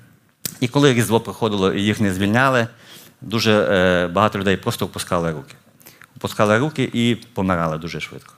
І 0.61 0.69
коли 0.69 0.95
Різдво 0.95 1.21
проходило 1.21 1.73
і 1.73 1.83
їх 1.83 2.01
не 2.01 2.15
звільняли, 2.15 2.69
дуже 3.21 3.53
е, 3.53 4.09
багато 4.09 4.39
людей 4.39 4.57
просто 4.57 4.85
опускали 4.85 5.33
руки. 5.33 5.55
Опускали 6.17 6.59
руки 6.59 6.91
і 6.93 7.15
помирали 7.15 7.79
дуже 7.79 8.01
швидко. 8.01 8.35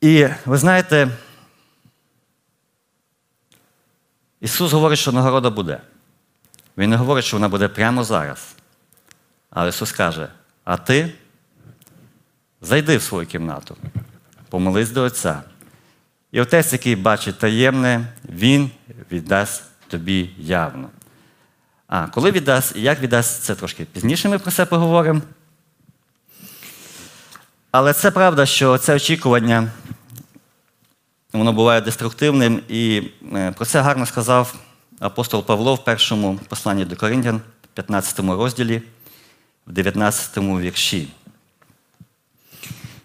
І 0.00 0.28
ви 0.46 0.58
знаєте, 0.58 1.08
Ісус 4.40 4.72
говорить, 4.72 4.98
що 4.98 5.12
нагорода 5.12 5.50
буде. 5.50 5.80
Він 6.78 6.90
не 6.90 6.96
говорить, 6.96 7.24
що 7.24 7.36
вона 7.36 7.48
буде 7.48 7.68
прямо 7.68 8.04
зараз. 8.04 8.54
Але 9.50 9.68
Ісус 9.68 9.92
каже: 9.92 10.28
а 10.64 10.76
ти 10.76 11.12
зайди 12.64 12.96
в 12.96 13.02
свою 13.02 13.26
кімнату, 13.26 13.76
помолись 14.48 14.90
до 14.90 15.02
Отця. 15.02 15.42
І 16.32 16.40
отець, 16.40 16.72
який 16.72 16.96
бачить 16.96 17.38
таємне, 17.38 18.06
він 18.28 18.70
віддасть 19.12 19.62
тобі 19.88 20.30
явно. 20.38 20.88
А 21.86 22.06
коли 22.06 22.30
віддасть 22.30 22.76
і 22.76 22.82
як 22.82 23.00
віддасть, 23.00 23.42
це 23.42 23.54
трошки 23.54 23.84
пізніше 23.84 24.28
ми 24.28 24.38
про 24.38 24.50
це 24.50 24.66
поговоримо. 24.66 25.20
Але 27.70 27.92
це 27.92 28.10
правда, 28.10 28.46
що 28.46 28.78
це 28.78 28.94
очікування, 28.94 29.68
воно 31.32 31.52
буває 31.52 31.80
деструктивним, 31.80 32.60
і 32.68 33.02
е, 33.34 33.52
про 33.52 33.64
це 33.64 33.80
гарно 33.80 34.06
сказав 34.06 34.54
апостол 34.98 35.44
Павло 35.44 35.74
в 35.74 35.84
першому 35.84 36.40
посланні 36.48 36.84
до 36.84 36.96
Коринтян, 36.96 37.40
15 37.74 38.18
розділі, 38.18 38.82
в 39.66 39.72
19 39.72 40.38
вірші. 40.38 41.08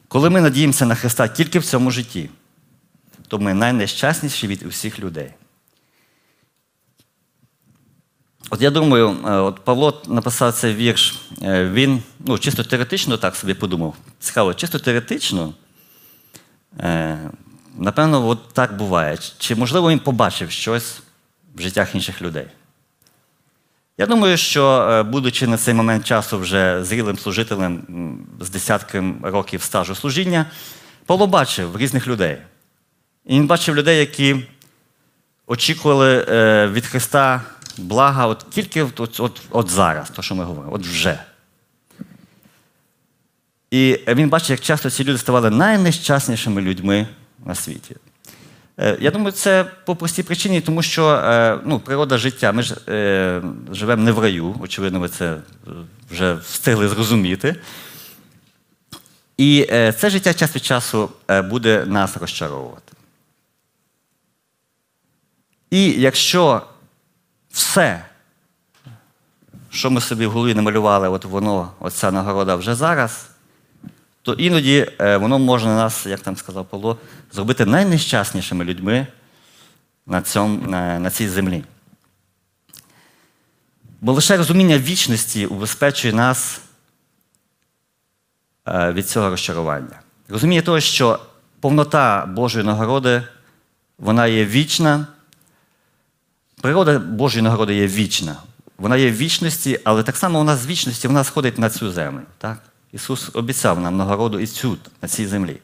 Коли 0.09 0.29
ми 0.29 0.41
надіємося 0.41 0.85
на 0.85 0.95
Христа 0.95 1.27
тільки 1.27 1.59
в 1.59 1.65
цьому 1.65 1.91
житті, 1.91 2.29
то 3.27 3.39
ми 3.39 3.53
найнещасніші 3.53 4.47
від 4.47 4.63
усіх 4.63 4.99
людей. 4.99 5.31
От 8.49 8.61
я 8.61 8.71
думаю, 8.71 9.17
е, 9.25 9.31
от 9.31 9.59
Павло 9.59 10.01
написав 10.07 10.53
цей 10.53 10.75
вірш, 10.75 11.19
е, 11.41 11.69
він 11.69 12.03
ну, 12.19 12.37
чисто 12.37 12.63
теоретично 12.63 13.17
так 13.17 13.35
собі 13.35 13.53
подумав. 13.53 13.95
Цікаво, 14.19 14.53
чисто 14.53 14.79
теоретично, 14.79 15.53
е, 16.79 17.19
напевно, 17.77 18.27
от 18.27 18.53
так 18.53 18.77
буває. 18.77 19.17
Чи 19.37 19.55
можливо 19.55 19.91
він 19.91 19.99
побачив 19.99 20.51
щось 20.51 21.01
в 21.55 21.61
життях 21.61 21.95
інших 21.95 22.21
людей? 22.21 22.47
Я 23.99 24.05
думаю, 24.05 24.37
що, 24.37 24.81
е, 24.91 25.03
будучи 25.03 25.47
на 25.47 25.57
цей 25.57 25.73
момент 25.73 26.05
часу 26.05 26.39
вже 26.39 26.83
зрілим 26.83 27.17
служителем 27.17 27.83
з 28.39 28.49
десятком 28.49 29.19
років 29.23 29.61
стажу 29.61 29.95
служіння, 29.95 30.45
Павло 31.05 31.27
бачив 31.27 31.77
різних 31.77 32.07
людей. 32.07 32.37
І 33.25 33.33
він 33.35 33.47
бачив 33.47 33.75
людей, 33.75 33.99
які 33.99 34.45
очікували 35.47 36.25
е, 36.29 36.67
від 36.67 36.85
Христа 36.85 37.41
блага 37.77 38.27
от 38.27 38.45
тільки 38.49 38.83
от, 38.83 39.19
от, 39.19 39.41
от 39.49 39.69
зараз, 39.69 40.09
то, 40.09 40.21
що 40.21 40.35
ми 40.35 40.43
говоримо, 40.43 40.73
от 40.73 40.81
вже. 40.81 41.19
І 43.71 43.99
він 44.07 44.29
бачить, 44.29 44.49
як 44.49 44.61
часто 44.61 44.89
ці 44.89 45.03
люди 45.03 45.17
ставали 45.17 45.49
найнещаснішими 45.49 46.61
людьми 46.61 47.07
на 47.45 47.55
світі. 47.55 47.95
Е, 48.79 48.97
Я 48.99 49.11
думаю, 49.11 49.31
це 49.31 49.63
по 49.85 49.95
простій 49.95 50.23
причині, 50.23 50.61
тому 50.61 50.81
що 50.81 51.09
е, 51.09 51.59
ну, 51.65 51.79
природа 51.79 52.17
життя. 52.17 52.51
Ми 52.51 52.63
ж 52.63 52.75
е, 52.87 53.41
живемо 53.71 54.03
не 54.03 54.11
в 54.11 54.19
раю, 54.19 54.55
очевидно, 54.61 54.99
ви 54.99 55.09
це 55.09 55.37
вже 56.11 56.33
встигли 56.33 56.87
зрозуміти. 56.87 57.55
І 59.37 59.65
це 59.69 60.09
життя 60.09 60.33
час 60.33 60.55
від 60.55 60.65
часу 60.65 61.09
буде 61.29 61.85
нас 61.85 62.17
розчаровувати. 62.17 62.93
І 65.71 65.91
якщо 65.91 66.61
все, 67.51 68.05
що 69.69 69.91
ми 69.91 70.01
собі 70.01 70.25
в 70.25 70.31
голові 70.31 70.53
намалювали, 70.53 71.09
от 71.09 71.25
воно, 71.25 71.71
оця 71.79 72.11
нагорода 72.11 72.55
вже 72.55 72.75
зараз, 72.75 73.29
то 74.29 74.35
іноді 74.35 74.87
е, 74.99 75.17
воно 75.17 75.39
може 75.39 75.67
нас, 75.67 76.05
як 76.05 76.19
там 76.19 76.35
сказав 76.35 76.65
Павло, 76.65 76.97
зробити 77.31 77.65
найнещаснішими 77.65 78.65
людьми 78.65 79.07
на, 80.05 80.21
цьому, 80.21 80.67
на, 80.67 81.09
цій 81.09 81.27
землі. 81.27 81.63
Бо 84.01 84.13
лише 84.13 84.37
розуміння 84.37 84.77
вічності 84.77 85.45
убезпечує 85.45 86.13
нас 86.13 86.61
е, 88.67 88.91
від 88.91 89.09
цього 89.09 89.29
розчарування. 89.29 90.01
Розуміння 90.27 90.61
того, 90.61 90.79
що 90.79 91.19
повнота 91.59 92.25
Божої 92.25 92.65
нагороди, 92.65 93.23
вона 93.97 94.27
є 94.27 94.45
вічна. 94.45 95.07
Природа 96.61 96.99
Божої 96.99 97.43
нагороди 97.43 97.75
є 97.75 97.87
вічна. 97.87 98.35
Вона 98.77 98.97
є 98.97 99.11
в 99.11 99.15
вічності, 99.15 99.79
але 99.83 100.03
так 100.03 100.17
само 100.17 100.37
вона 100.39 100.55
з 100.55 100.67
вічності 100.67 101.07
вона 101.07 101.23
сходить 101.23 101.59
на 101.59 101.69
цю 101.69 101.91
землю. 101.91 102.21
Так? 102.37 102.59
Ісус 102.91 103.29
обіцяв 103.33 103.79
нам 103.79 103.97
нагороду 103.97 104.39
і 104.39 104.47
цю 104.47 104.77
на 105.01 105.07
цій 105.07 105.27
землі. 105.27 105.57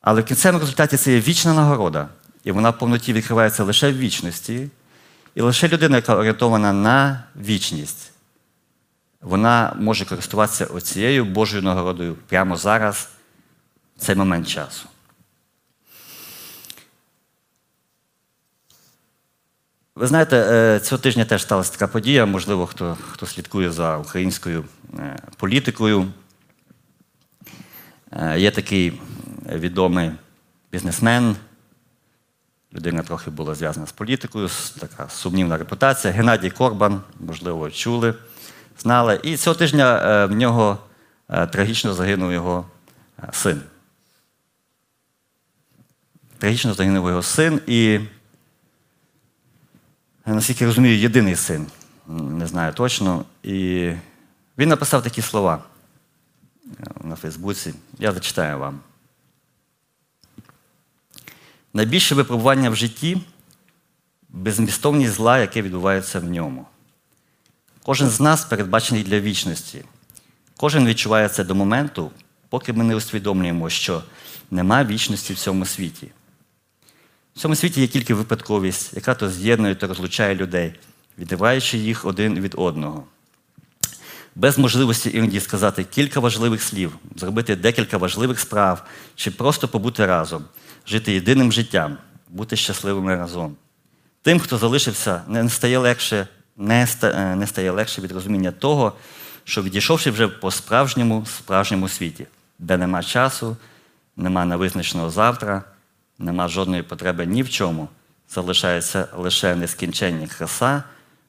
Але 0.00 0.20
в 0.20 0.24
кінцевому 0.24 0.60
результаті 0.60 0.96
це 0.96 1.12
є 1.12 1.20
вічна 1.20 1.54
нагорода, 1.54 2.08
і 2.44 2.52
вона 2.52 2.70
в 2.70 2.78
повноті 2.78 3.12
відкривається 3.12 3.64
лише 3.64 3.92
в 3.92 3.98
вічності. 3.98 4.68
І 5.34 5.40
лише 5.40 5.68
людина, 5.68 5.96
яка 5.96 6.16
орієнтована 6.16 6.72
на 6.72 7.24
вічність, 7.36 8.12
вона 9.20 9.76
може 9.78 10.04
користуватися 10.04 10.66
оцією 10.66 11.24
Божою 11.24 11.62
нагородою 11.62 12.16
прямо 12.28 12.56
зараз, 12.56 13.08
в 13.96 14.00
цей 14.00 14.14
момент 14.14 14.48
часу. 14.48 14.88
Ви 19.96 20.06
знаєте, 20.06 20.36
е, 20.36 20.80
цього 20.80 21.02
тижня 21.02 21.24
теж 21.24 21.42
сталася 21.42 21.72
така 21.72 21.86
подія, 21.86 22.26
можливо, 22.26 22.66
хто 22.66 22.96
хто 23.10 23.26
слідкує 23.26 23.70
за 23.70 23.96
українською 23.96 24.64
е, 24.98 25.18
політикою. 25.36 26.06
Е, 28.12 28.40
є 28.40 28.50
такий 28.50 29.00
відомий 29.52 30.10
бізнесмен, 30.72 31.36
людина 32.74 33.02
трохи 33.02 33.30
була 33.30 33.54
зв'язана 33.54 33.86
з 33.86 33.92
політикою, 33.92 34.48
така 34.78 35.08
сумнівна 35.08 35.56
репутація. 35.56 36.12
Геннадій 36.12 36.50
Корбан, 36.50 37.00
можливо, 37.20 37.70
чули, 37.70 38.14
знали. 38.78 39.20
І 39.22 39.36
цього 39.36 39.56
тижня 39.56 40.26
в 40.26 40.32
нього 40.32 40.78
трагічно 41.52 41.94
загинув 41.94 42.32
його 42.32 42.66
син. 43.32 43.62
Трагічно 46.38 46.74
загинув 46.74 47.08
його 47.08 47.22
син. 47.22 47.60
і 47.66 48.00
наскільки 50.34 50.64
я 50.64 50.68
розумію, 50.68 50.98
єдиний 50.98 51.36
син, 51.36 51.66
не 52.08 52.46
знаю 52.46 52.72
точно. 52.72 53.24
І 53.42 53.90
він 54.58 54.68
написав 54.68 55.02
такі 55.02 55.22
слова 55.22 55.64
на 57.00 57.16
Фейсбуці. 57.16 57.74
Я 57.98 58.12
зачитаю 58.12 58.58
вам. 58.58 58.80
Найбільше 61.72 62.14
випробування 62.14 62.70
в 62.70 62.76
житті 62.76 63.22
безмістовність 64.28 65.12
зла, 65.12 65.38
яке 65.38 65.62
відбувається 65.62 66.20
в 66.20 66.24
ньому. 66.24 66.66
Кожен 67.82 68.08
з 68.08 68.20
нас 68.20 68.44
передбачений 68.44 69.04
для 69.04 69.20
вічності. 69.20 69.84
Кожен 70.56 70.86
відчуває 70.86 71.28
це 71.28 71.44
до 71.44 71.54
моменту, 71.54 72.10
поки 72.48 72.72
ми 72.72 72.84
не 72.84 72.96
усвідомлюємо, 72.96 73.70
що 73.70 74.02
нема 74.50 74.84
вічності 74.84 75.32
в 75.32 75.38
цьому 75.38 75.64
світі. 75.64 76.08
В 77.36 77.38
цьому 77.38 77.54
світі 77.54 77.80
є 77.80 77.86
тільки 77.86 78.14
випадковість, 78.14 78.94
яка 78.94 79.14
то 79.14 79.30
з'єднує 79.30 79.74
та 79.74 79.86
розлучає 79.86 80.34
людей, 80.34 80.74
відриваючи 81.18 81.78
їх 81.78 82.04
один 82.04 82.40
від 82.40 82.54
одного. 82.58 83.04
Без 84.34 84.58
можливості 84.58 85.10
іноді 85.14 85.40
сказати 85.40 85.84
кілька 85.84 86.20
важливих 86.20 86.62
слів, 86.62 86.96
зробити 87.16 87.56
декілька 87.56 87.98
важливих 87.98 88.40
справ 88.40 88.86
чи 89.14 89.30
просто 89.30 89.68
побути 89.68 90.06
разом, 90.06 90.44
жити 90.86 91.12
єдиним 91.12 91.52
життям, 91.52 91.96
бути 92.28 92.56
щасливими 92.56 93.16
разом. 93.16 93.56
Тим, 94.22 94.40
хто 94.40 94.58
залишився, 94.58 95.22
не 95.28 95.48
стає 95.48 95.78
легше, 95.78 96.28
не 96.56 96.88
е, 97.02 97.46
стає 97.46 97.70
легше 97.70 98.00
від 98.00 98.12
розуміння 98.12 98.52
того, 98.52 98.92
що 99.44 99.62
відійшовши 99.62 100.10
вже 100.10 100.28
по 100.28 100.50
справжньому 100.50 101.26
справжньому 101.26 101.88
світі, 101.88 102.26
де 102.58 102.76
нема 102.76 103.02
часу, 103.02 103.56
нема 104.16 104.44
невизначеного 104.44 105.10
завтра 105.10 105.64
нема 106.18 106.48
жодної 106.48 106.82
потреби 106.82 107.26
ні 107.26 107.42
в 107.42 107.50
чому, 107.50 107.88
залишається 108.30 109.08
лише 109.16 109.54
нескінченні 109.54 110.26
краса, 110.26 110.82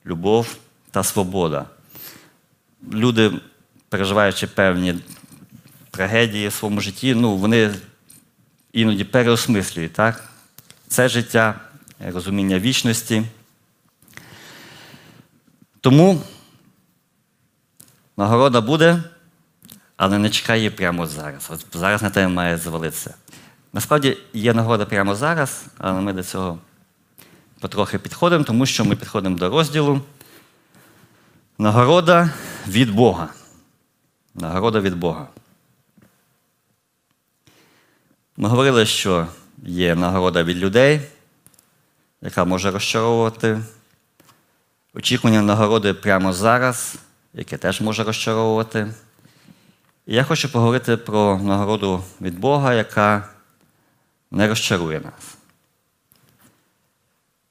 любов 0.05 0.55
та 0.91 1.03
свобода. 1.03 1.65
Люди, 2.93 3.31
переживаючи 3.89 4.47
певні 4.47 4.99
трагедії 5.91 6.47
в 6.47 6.53
своєму 6.53 6.81
житті, 6.81 7.15
ну, 7.15 7.35
вони 7.37 7.73
іноді 8.73 9.03
переосмислюють 9.03 9.93
так? 9.93 10.23
це 10.87 11.09
життя, 11.09 11.59
розуміння 11.99 12.59
вічності. 12.59 13.23
Тому 15.81 16.21
нагорода 18.17 18.61
буде, 18.61 19.03
але 19.97 20.17
не 20.17 20.29
чекає 20.29 20.71
прямо 20.71 21.07
зараз. 21.07 21.49
От 21.51 21.65
зараз 21.73 22.01
на 22.01 22.09
тебе 22.09 22.27
має 22.27 22.57
звалитися. 22.57 23.13
Насправді 23.77 24.17
є 24.33 24.53
нагода 24.53 24.85
прямо 24.85 25.15
зараз, 25.15 25.65
але 25.77 26.01
ми 26.01 26.13
до 26.13 26.23
цього 26.23 26.59
потрохи 27.59 27.99
підходимо, 27.99 28.43
тому 28.43 28.65
що 28.65 28.85
ми 28.85 28.95
підходимо 28.95 29.37
до 29.37 29.49
розділу. 29.49 30.01
Нагорода 31.57 32.29
від 32.67 32.91
Бога. 32.91 33.29
Нагорода 34.35 34.79
від 34.79 34.95
Бога. 34.95 35.27
Ми 38.37 38.49
говорили, 38.49 38.85
що 38.85 39.27
є 39.63 39.95
нагорода 39.95 40.43
від 40.43 40.57
людей, 40.57 41.01
яка 42.21 42.45
може 42.45 42.71
розчаровувати. 42.71 43.59
Очікування 44.93 45.41
нагороди 45.41 45.93
прямо 45.93 46.33
зараз, 46.33 46.95
яке 47.33 47.57
теж 47.57 47.81
може 47.81 48.03
розчаровувати. 48.03 48.93
І 50.07 50.15
я 50.15 50.23
хочу 50.23 50.51
поговорити 50.51 50.97
про 50.97 51.39
нагороду 51.39 52.03
від 52.21 52.39
Бога, 52.39 52.73
яка 52.73 53.36
не 54.31 54.47
розчарує 54.47 54.99
нас. 54.99 55.37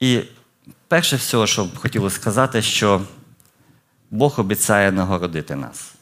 І 0.01 0.23
перше 0.89 1.17
всього, 1.17 1.47
що 1.47 1.65
б 1.65 1.77
хотілося 1.77 2.17
сказати, 2.17 2.63
що 2.63 3.03
Бог 4.11 4.41
обіцяє 4.41 4.93
нагородити 4.93 5.55
нас. 5.57 5.95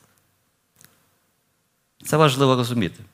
Це 2.06 2.16
важливо 2.16 2.56
розуміти. 2.56 3.04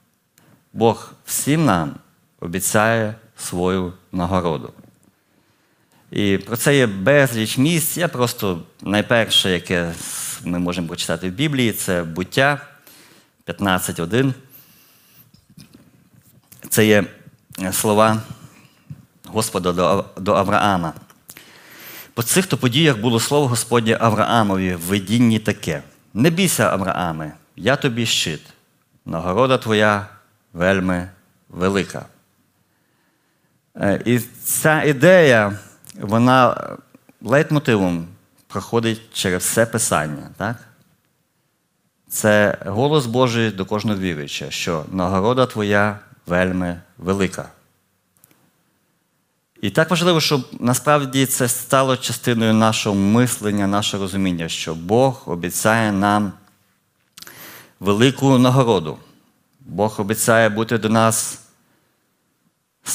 Бог 0.72 1.12
всім 1.24 1.64
нам 1.64 1.94
обіцяє 2.40 3.14
свою 3.36 3.92
нагороду. 4.12 4.72
І 6.10 6.38
про 6.38 6.56
це 6.56 6.76
є 6.76 6.86
безліч 6.86 7.58
місць. 7.58 7.96
Я 7.96 8.08
просто 8.08 8.62
найперше, 8.82 9.50
яке 9.50 9.94
ми 10.44 10.58
можемо 10.58 10.86
прочитати 10.86 11.30
в 11.30 11.32
Біблії, 11.32 11.72
це 11.72 12.02
буття 12.02 12.66
15.1. 13.46 14.34
Це 16.68 16.86
є 16.86 17.04
слова 17.72 18.22
Господа 19.26 19.72
до, 19.72 20.04
до 20.16 20.34
Авраама. 20.34 20.92
По 22.14 22.22
цих 22.22 22.46
то 22.46 22.56
подіях 22.56 22.98
було 22.98 23.20
слово 23.20 23.48
Господнє 23.48 23.96
Авраамові 24.00 24.74
в 24.74 24.80
видінні 24.80 25.38
таке: 25.38 25.82
Не 26.14 26.30
бійся, 26.30 26.70
Аврааме, 26.70 27.32
я 27.56 27.76
тобі 27.76 28.06
щит, 28.06 28.40
нагорода 29.06 29.58
твоя 29.58 30.06
вельми 30.52 31.10
велика. 31.48 32.06
Е, 33.76 34.02
і 34.04 34.18
ця 34.44 34.82
ідея, 34.82 35.58
вона 36.00 36.56
лейтмотивом 37.22 38.06
проходить 38.46 39.00
через 39.12 39.42
все 39.42 39.66
писання. 39.66 40.30
Так? 40.36 40.56
Це 42.08 42.58
голос 42.66 43.06
Божий 43.06 43.50
до 43.50 43.64
кожного 43.64 43.98
віруючого, 43.98 44.50
що 44.50 44.84
нагорода 44.92 45.46
твоя 45.46 45.98
вельми 46.26 46.80
велика. 46.98 47.48
І 49.62 49.70
так 49.70 49.90
важливо, 49.90 50.20
щоб 50.20 50.48
насправді 50.60 51.26
це 51.26 51.48
стало 51.48 51.96
частиною 51.96 52.54
нашого 52.54 52.96
мислення, 52.96 53.66
нашого 53.66 54.02
розуміння, 54.02 54.48
що 54.48 54.74
Бог 54.74 55.22
обіцяє 55.26 55.92
нам 55.92 56.32
велику 57.80 58.38
нагороду. 58.38 58.98
Бог 59.60 59.94
обіцяє 59.98 60.48
бути 60.48 60.78
до 60.78 60.88
нас. 60.88 61.40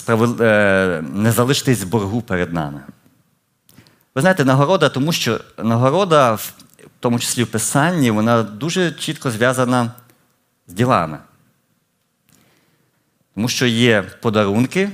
Е, 0.09 1.03
не 1.13 1.31
залишитись 1.31 1.83
боргу 1.83 2.21
перед 2.21 2.53
нами. 2.53 2.81
Ви 4.15 4.21
знаєте, 4.21 4.45
нагорода, 4.45 4.89
тому 4.89 5.11
що 5.11 5.39
нагорода, 5.57 6.33
в 6.33 6.53
тому 6.99 7.19
числі 7.19 7.43
в 7.43 7.47
Писанні, 7.47 8.11
вона 8.11 8.43
дуже 8.43 8.91
чітко 8.91 9.31
зв'язана 9.31 9.91
з 10.67 10.73
ділами. 10.73 11.19
Тому 13.35 13.47
що 13.47 13.65
є 13.65 14.01
подарунки, 14.01 14.89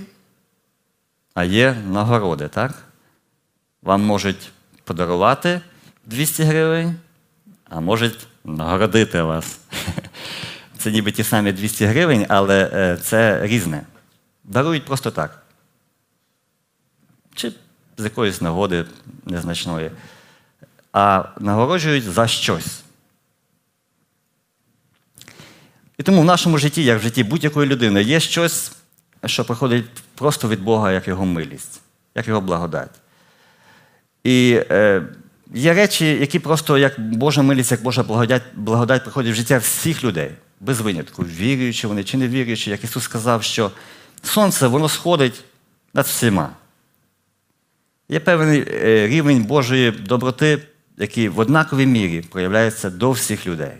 а 1.33 1.43
є 1.43 1.73
нагороди, 1.73 2.47
так? 2.47 2.83
Вам 3.81 4.01
можуть 4.01 4.51
подарувати 4.83 5.61
200 6.05 6.43
гривень, 6.43 6.95
а 7.69 7.79
можуть 7.79 8.27
нагородити 8.43 9.21
вас. 9.21 9.59
Це 10.77 10.91
ніби 10.91 11.11
ті 11.11 11.23
самі 11.23 11.51
200 11.51 11.85
гривень, 11.85 12.25
але 12.29 12.69
е, 12.73 12.97
це 12.97 13.47
різне. 13.47 13.83
Дарують 14.43 14.85
просто 14.85 15.11
так. 15.11 15.43
чи 17.35 17.51
з 17.97 18.03
якоїсь 18.03 18.41
нагоди 18.41 18.85
незначної, 19.25 19.91
а 20.93 21.23
нагороджують 21.39 22.03
за 22.03 22.27
щось. 22.27 22.83
І 26.01 26.03
тому 26.03 26.21
в 26.21 26.25
нашому 26.25 26.57
житті, 26.57 26.83
як 26.83 26.99
в 26.99 27.03
житті 27.03 27.23
будь-якої 27.23 27.69
людини, 27.69 28.03
є 28.03 28.19
щось, 28.19 28.71
що 29.25 29.45
приходить 29.45 29.85
просто 30.15 30.47
від 30.47 30.61
Бога, 30.61 30.91
як 30.91 31.07
його 31.07 31.25
милість, 31.25 31.81
як 32.15 32.27
його 32.27 32.41
благодать. 32.41 32.89
І 34.23 34.61
е, 34.69 35.03
є 35.53 35.73
речі, 35.73 36.05
які 36.05 36.39
просто 36.39 36.77
як 36.77 36.99
Божа 36.99 37.41
милість, 37.41 37.71
як 37.71 37.83
Божа 37.83 38.03
благодать, 38.03 38.41
благодать 38.55 39.03
приходять 39.03 39.33
в 39.33 39.35
життя 39.35 39.57
всіх 39.57 40.03
людей, 40.03 40.31
без 40.59 40.81
винятку, 40.81 41.23
віруючи 41.23 41.87
вони 41.87 42.03
чи 42.03 42.17
не 42.17 42.27
віруючи, 42.27 42.71
як 42.71 42.83
Ісус 42.83 43.03
сказав, 43.03 43.43
що 43.43 43.71
сонце 44.23 44.67
воно 44.67 44.89
сходить 44.89 45.43
над 45.93 46.05
всіма. 46.05 46.49
Є 48.09 48.19
певний 48.19 48.65
е, 48.67 49.07
рівень 49.07 49.43
Божої 49.43 49.91
доброти, 49.91 50.61
який 50.97 51.29
в 51.29 51.39
однаковій 51.39 51.85
мірі 51.85 52.21
проявляється 52.21 52.89
до 52.89 53.11
всіх 53.11 53.47
людей. 53.47 53.73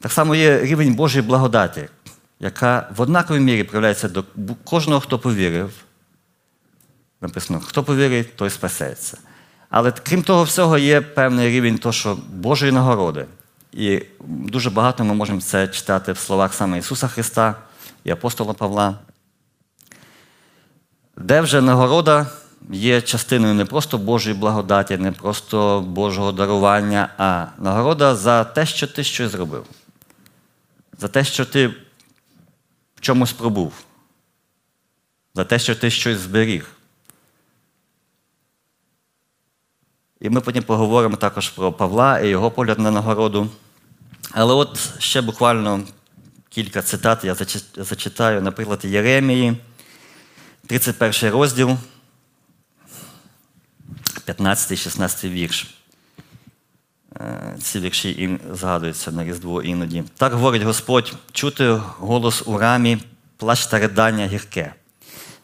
Так 0.00 0.12
само 0.12 0.34
є 0.34 0.60
рівень 0.60 0.94
Божої 0.94 1.22
благодаті, 1.24 1.88
яка 2.40 2.88
в 2.96 3.00
однаковій 3.00 3.40
мірі 3.40 3.64
проявляється 3.64 4.08
до 4.08 4.24
кожного, 4.64 5.00
хто 5.00 5.18
повірив. 5.18 5.72
Написано, 7.20 7.60
хто 7.60 7.84
повірить, 7.84 8.36
той 8.36 8.50
спасеться. 8.50 9.18
Але 9.70 9.92
крім 9.92 10.22
того 10.22 10.42
всього, 10.42 10.78
є 10.78 11.00
певний 11.00 11.48
рівень 11.48 11.78
того, 11.78 11.92
що 11.92 12.18
Божої 12.32 12.72
нагороди. 12.72 13.26
І 13.72 14.02
дуже 14.28 14.70
багато 14.70 15.04
ми 15.04 15.14
можемо 15.14 15.40
це 15.40 15.68
читати 15.68 16.12
в 16.12 16.18
словах 16.18 16.54
саме 16.54 16.78
Ісуса 16.78 17.08
Христа 17.08 17.54
і 18.04 18.10
апостола 18.10 18.52
Павла, 18.52 18.98
де 21.16 21.40
вже 21.40 21.60
нагорода 21.60 22.26
є 22.70 23.00
частиною 23.00 23.54
не 23.54 23.64
просто 23.64 23.98
Божої 23.98 24.36
благодаті, 24.36 24.96
не 24.96 25.12
просто 25.12 25.80
Божого 25.80 26.32
дарування, 26.32 27.08
а 27.18 27.46
нагорода 27.58 28.14
за 28.14 28.44
те, 28.44 28.66
що 28.66 28.86
ти 28.86 29.04
щось 29.04 29.32
зробив, 29.32 29.64
за 31.00 31.08
те, 31.08 31.24
що 31.24 31.44
ти 31.44 31.66
в 32.94 33.00
чомусь 33.00 33.32
пробув, 33.32 33.72
за 35.34 35.44
те, 35.44 35.58
що 35.58 35.76
ти 35.76 35.90
щось 35.90 36.18
зберіг. 36.18 36.70
І 40.20 40.30
ми 40.30 40.40
потім 40.40 40.62
поговоримо 40.62 41.16
також 41.16 41.48
про 41.48 41.72
Павла 41.72 42.20
і 42.20 42.28
його 42.28 42.50
погляд 42.50 42.78
на 42.78 42.90
нагороду. 42.90 43.50
Але 44.30 44.54
от 44.54 45.00
ще 45.02 45.20
буквально 45.20 45.84
кілька 46.48 46.82
цитат 46.82 47.24
я 47.24 47.36
зачитаю, 47.76 48.42
наприклад, 48.42 48.84
Єремії, 48.84 49.56
31 50.66 51.30
розділ, 51.30 51.76
15-16 54.26 55.30
вірш. 55.30 55.79
Е, 57.16 57.56
ці 57.62 57.80
вірші 57.80 58.38
згадуються 58.52 59.10
на 59.10 59.24
Різдво 59.24 59.62
іноді. 59.62 60.04
Так 60.16 60.32
говорить 60.32 60.62
Господь, 60.62 61.14
чути 61.32 61.68
голос 61.98 62.42
у 62.46 62.58
рамі, 62.58 62.98
плач 63.36 63.66
та 63.66 63.78
ридання 63.78 64.26
гірке. 64.26 64.74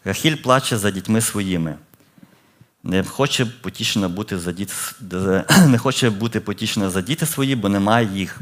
Рахіль 0.05 0.37
плаче 0.37 0.79
за 0.79 0.91
дітьми 0.91 1.21
своїми 1.21 1.77
не 2.87 3.05
хоче 3.05 3.47
потішена 3.47 4.09
бути 4.09 4.39
за 4.39 4.53
діти, 4.53 4.75
не 5.67 5.79
хоче 5.79 6.11
бути 6.11 6.41
потішена 6.41 6.91
за 6.91 7.01
діти 7.01 7.27
свої, 7.27 7.57
бо 7.57 7.69
немає 7.69 8.09
їх. 8.15 8.41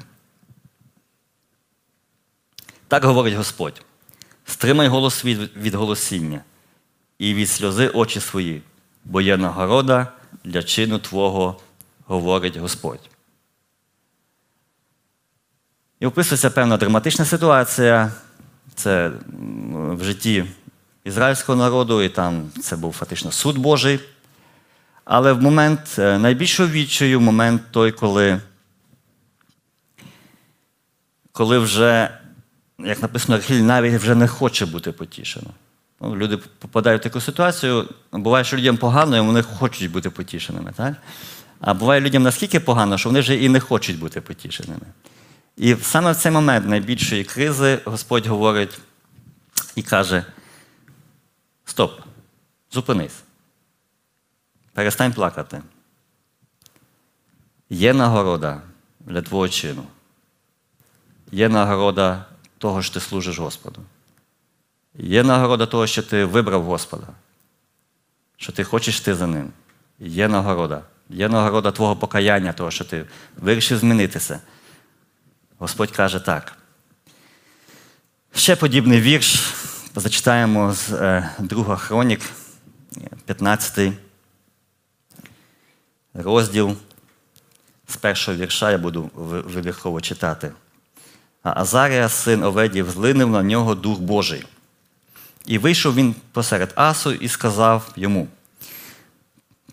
Так 2.89 3.05
говорить 3.05 3.35
Господь: 3.35 3.83
стримай 4.45 4.89
голос 4.89 5.25
від, 5.25 5.57
від 5.57 5.75
голосіння 5.75 6.41
і 7.19 7.35
від 7.35 7.49
сльози 7.49 7.89
очі 7.89 8.21
свої, 8.21 8.63
бо 9.05 9.21
є 9.21 9.37
нагорода 9.37 10.13
для 10.45 10.63
чину 10.63 10.99
Твого, 10.99 11.61
говорить 12.07 12.57
Господь. 12.57 13.11
І 16.05 16.07
описується 16.07 16.51
певна 16.51 16.77
драматична 16.77 17.25
ситуація. 17.25 18.13
Це 18.75 19.11
в 19.73 20.05
житті 20.05 20.45
ізраїльського 21.05 21.59
народу, 21.59 22.03
і 22.03 22.09
там 22.09 22.51
це 22.63 22.77
був 22.77 22.93
фактично 22.93 23.33
суд 23.33 23.59
Божий. 23.59 24.01
Але 25.05 25.33
в 25.33 25.43
момент 25.43 25.81
е, 25.99 26.19
найбільшого 26.19 26.69
відчаю, 26.69 27.21
момент 27.21 27.63
той, 27.71 27.93
коли 27.93 28.41
коли 31.33 31.59
вже, 31.59 32.19
як 32.79 33.03
написано, 33.03 33.37
Рахіль 33.37 33.61
навіть 33.61 33.95
вже 33.95 34.15
не 34.15 34.29
хоче 34.29 34.67
бути 34.67 34.93
потішена. 34.93 35.51
Ну, 36.01 36.17
Люди 36.17 36.37
попадають 36.37 37.01
в 37.01 37.05
таку 37.05 37.21
ситуацію, 37.21 37.89
буває, 38.13 38.45
що 38.45 38.57
людям 38.57 38.77
погано, 38.77 39.17
і 39.17 39.21
вони 39.21 39.43
хочуть 39.43 39.91
бути 39.91 40.11
потішеними. 40.11 40.73
Так? 40.77 40.95
А 41.61 41.75
буває 41.75 42.01
людям 42.01 42.23
наскільки 42.23 42.61
погано, 42.61 42.99
що 42.99 43.09
вони 43.09 43.21
вже 43.21 43.35
і 43.35 43.49
не 43.49 43.61
хочуть 43.61 43.99
бути 43.99 44.21
потішеними. 44.21 44.87
І 45.57 45.77
саме 45.77 46.13
в 46.13 46.17
цей 46.17 46.33
момент 46.33 46.67
найбільшої 46.69 47.25
кризи 47.25 47.81
Господь 47.85 48.27
говорить 48.27 48.79
і 49.75 49.83
каже: 49.83 50.25
Стоп, 51.65 52.01
зупинись. 52.71 53.23
Перестань 54.73 55.13
плакати. 55.13 55.63
Є 57.71 57.95
нагорода 57.95 58.63
для 59.01 59.23
твого 59.23 59.49
чину. 59.49 59.85
Є 61.33 61.49
нагорода 61.49 62.25
того, 62.59 62.83
що 62.83 62.95
ти 62.95 63.01
служиш 63.01 63.39
Господу. 63.39 63.81
Є 64.95 65.23
нагорода 65.23 65.67
того, 65.67 65.87
що 65.87 66.03
ти 66.03 66.25
вибрав 66.25 66.65
Господа, 66.65 67.07
що 68.37 68.53
ти 68.53 68.65
хочеш 68.65 69.01
йти 69.01 69.15
за 69.15 69.27
ним. 69.27 69.53
Є 69.99 70.29
нагорода. 70.29 70.83
Є 71.11 71.29
нагорода 71.29 71.71
твого 71.71 71.97
покаяння, 71.97 72.53
того, 72.53 72.71
що 72.71 72.85
ти 72.85 73.07
вирішив 73.37 73.79
змінитися. 73.79 74.41
Господь 75.59 75.91
каже 75.91 76.21
так. 76.21 76.57
Ще 78.35 78.57
подібний 78.57 79.01
вірш. 79.01 79.55
Зачитаємо 79.97 80.73
з 80.73 80.93
е, 80.93 81.31
друга 81.39 81.77
Хронік, 81.77 82.21
15 83.27 83.93
розділ 86.15 86.77
з 87.89 87.97
першого 87.97 88.39
вірша 88.39 88.71
я 88.71 88.79
буду 88.79 89.11
вибірково 89.15 90.01
читати. 90.01 90.53
А 91.43 91.61
Азарія, 91.61 92.09
син 92.09 92.43
Оведів, 92.43 92.91
злинив 92.91 93.29
на 93.29 93.43
нього 93.43 93.75
Дух 93.75 94.01
Божий. 94.01 94.47
І 95.47 95.59
вийшов 95.59 95.95
він 95.95 96.15
посеред 96.33 96.73
Асу 96.75 97.13
і 97.13 97.29
сказав 97.29 97.93
йому: 97.97 98.29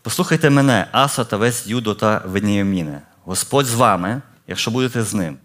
Послухайте 0.02 0.50
мене, 0.50 0.88
Асо 0.91 1.26
та 1.26 1.38
весь 1.38 1.67
Юдо 1.67 1.96
та 1.96 2.22
Веніаміне. 2.26 3.02
Господь 3.24 3.65
з 3.65 3.74
вами, 3.74 4.22
якщо 4.48 4.72
будете 4.72 5.04
з 5.04 5.13
ним. 5.13 5.38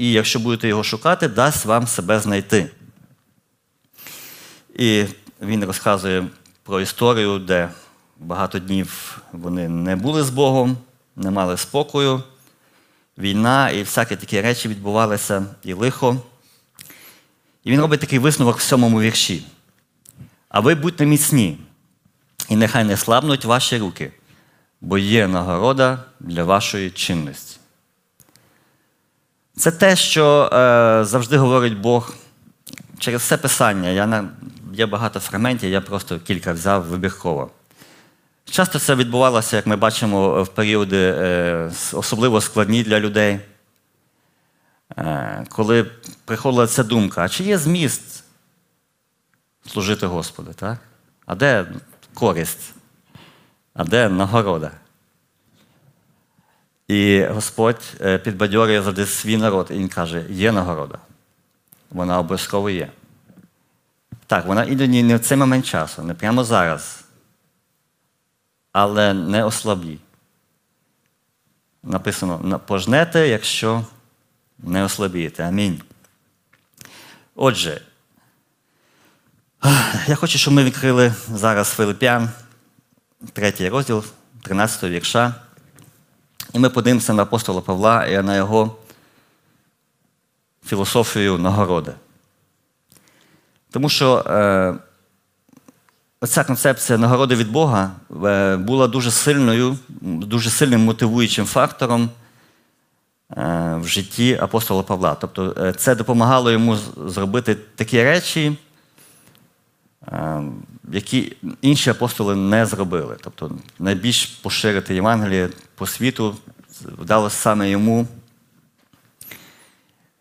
І 0.00 0.12
якщо 0.12 0.38
будете 0.38 0.68
його 0.68 0.84
шукати, 0.84 1.28
дасть 1.28 1.64
вам 1.64 1.86
себе 1.86 2.20
знайти. 2.20 2.70
І 4.74 5.04
він 5.42 5.64
розказує 5.64 6.26
про 6.62 6.80
історію, 6.80 7.38
де 7.38 7.68
багато 8.18 8.58
днів 8.58 9.20
вони 9.32 9.68
не 9.68 9.96
були 9.96 10.22
з 10.22 10.30
Богом, 10.30 10.76
не 11.16 11.30
мали 11.30 11.56
спокою, 11.56 12.22
війна 13.18 13.70
і 13.70 13.82
всякі 13.82 14.16
такі 14.16 14.40
речі 14.40 14.68
відбувалися, 14.68 15.46
і 15.64 15.72
лихо. 15.72 16.22
І 17.64 17.70
він 17.70 17.80
робить 17.80 18.00
такий 18.00 18.18
висновок 18.18 18.58
в 18.58 18.62
сьомому 18.62 19.00
вірші. 19.00 19.46
А 20.48 20.60
ви 20.60 20.74
будьте 20.74 21.06
міцні, 21.06 21.58
і 22.48 22.56
нехай 22.56 22.84
не 22.84 22.96
слабнуть 22.96 23.44
ваші 23.44 23.78
руки, 23.78 24.12
бо 24.80 24.98
є 24.98 25.28
нагорода 25.28 26.04
для 26.20 26.44
вашої 26.44 26.90
чинності. 26.90 27.59
Це 29.56 29.70
те, 29.70 29.96
що 29.96 30.50
е, 30.52 31.04
завжди 31.04 31.36
говорить 31.36 31.78
Бог 31.78 32.14
через 32.98 33.20
все 33.20 33.36
писання. 33.36 33.88
Я, 33.88 34.30
Є 34.72 34.86
багато 34.86 35.20
фрагментів, 35.20 35.70
я 35.70 35.80
просто 35.80 36.18
кілька 36.18 36.52
взяв 36.52 36.84
вибірково. 36.84 37.50
Часто 38.44 38.78
це 38.78 38.94
відбувалося, 38.94 39.56
як 39.56 39.66
ми 39.66 39.76
бачимо, 39.76 40.42
в 40.42 40.48
періоди 40.48 41.14
е, 41.18 41.70
особливо 41.92 42.40
складні 42.40 42.82
для 42.82 43.00
людей, 43.00 43.40
е, 44.98 45.46
коли 45.48 45.90
приходила 46.24 46.66
ця 46.66 46.82
думка, 46.82 47.22
а 47.24 47.28
чи 47.28 47.44
є 47.44 47.58
зміст 47.58 48.24
служити 49.66 50.06
Господу? 50.06 50.52
так? 50.52 50.78
А 51.26 51.34
де 51.34 51.66
користь? 52.14 52.74
А 53.74 53.84
де 53.84 54.08
нагорода? 54.08 54.70
І 56.90 57.24
Господь 57.24 57.96
е, 58.00 58.18
підбадьорює 58.18 58.82
завжди 58.82 59.06
свій 59.06 59.36
народ, 59.36 59.66
і 59.70 59.74
Він 59.74 59.88
каже, 59.88 60.24
є 60.30 60.52
нагорода. 60.52 60.98
Вона 61.90 62.18
обов'язково 62.18 62.70
є. 62.70 62.90
Так, 64.26 64.46
вона 64.46 64.64
іноді 64.64 65.02
не 65.02 65.16
в 65.16 65.20
цей 65.20 65.38
момент 65.38 65.66
часу, 65.66 66.02
не 66.02 66.14
прямо 66.14 66.44
зараз 66.44 67.04
але 68.72 69.14
не 69.14 69.44
ослабі. 69.44 69.98
Написано, 71.82 72.60
пожнете, 72.66 73.28
якщо 73.28 73.84
не 74.58 74.84
ослабієте. 74.84 75.44
Амінь. 75.44 75.82
Отже, 77.34 77.80
я 80.06 80.14
хочу, 80.14 80.38
щоб 80.38 80.54
ми 80.54 80.64
відкрили 80.64 81.14
зараз 81.34 81.68
Филип'ян, 81.68 82.30
третій 83.32 83.68
розділ, 83.68 84.04
13 84.42 84.90
вірша. 84.90 85.34
І 86.54 86.58
ми 86.58 86.70
подивимося 86.70 87.14
на 87.14 87.22
апостола 87.22 87.60
Павла 87.60 88.06
і 88.06 88.22
на 88.22 88.36
його 88.36 88.76
філософію 90.66 91.38
нагороди. 91.38 91.92
Тому 93.70 93.88
що 93.88 94.24
е, 94.26 94.74
оця 96.20 96.44
концепція 96.44 96.98
нагороди 96.98 97.34
від 97.34 97.50
Бога 97.52 97.90
е, 98.24 98.56
була 98.56 98.88
дуже 98.88 99.10
сильною, 99.10 99.78
дуже 100.00 100.50
сильним 100.50 100.80
мотивуючим 100.80 101.46
фактором 101.46 102.10
е, 103.36 103.76
в 103.80 103.86
житті 103.86 104.38
апостола 104.42 104.82
Павла. 104.82 105.14
Тобто 105.14 105.54
е, 105.58 105.72
це 105.72 105.94
допомагало 105.94 106.50
йому 106.50 106.76
зробити 107.06 107.54
такі 107.54 108.02
речі, 108.02 108.58
е, 110.08 110.42
які 110.92 111.36
інші 111.62 111.90
апостоли 111.90 112.36
не 112.36 112.66
зробили. 112.66 113.16
Тобто 113.20 113.58
найбільш 113.78 114.26
поширити 114.26 114.94
Євангеліє 114.94 115.48
по 115.74 115.86
світу 115.86 116.36
вдалося 116.82 117.36
саме 117.36 117.70
йому. 117.70 118.08